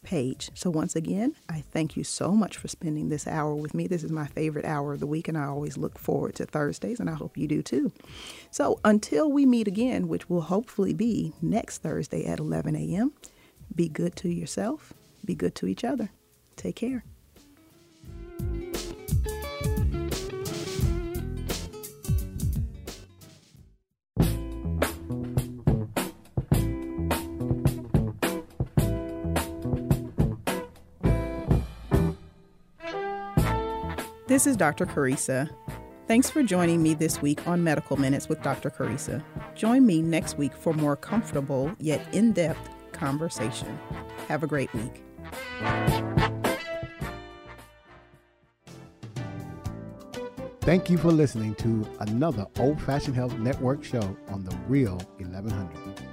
[0.04, 0.52] page.
[0.54, 3.88] So, once again, I thank you so much for spending this hour with me.
[3.88, 7.00] This is my favorite hour of the week, and I always look forward to Thursdays,
[7.00, 7.92] and I hope you do too.
[8.52, 13.14] So, until we meet again, which will hopefully be next Thursday at 11 a.m.,
[13.74, 14.94] be good to yourself,
[15.26, 16.12] be good to each other.
[16.56, 17.04] Take care.
[34.34, 34.88] This is Dr.
[34.88, 35.48] Carissa.
[36.08, 38.72] Thanks for joining me this week on Medical Minutes with Dr.
[38.72, 39.24] Carissa.
[39.54, 43.78] Join me next week for more comfortable yet in depth conversation.
[44.30, 45.04] Have a great week.
[50.62, 56.13] Thank you for listening to another Old Fashioned Health Network show on the Real 1100.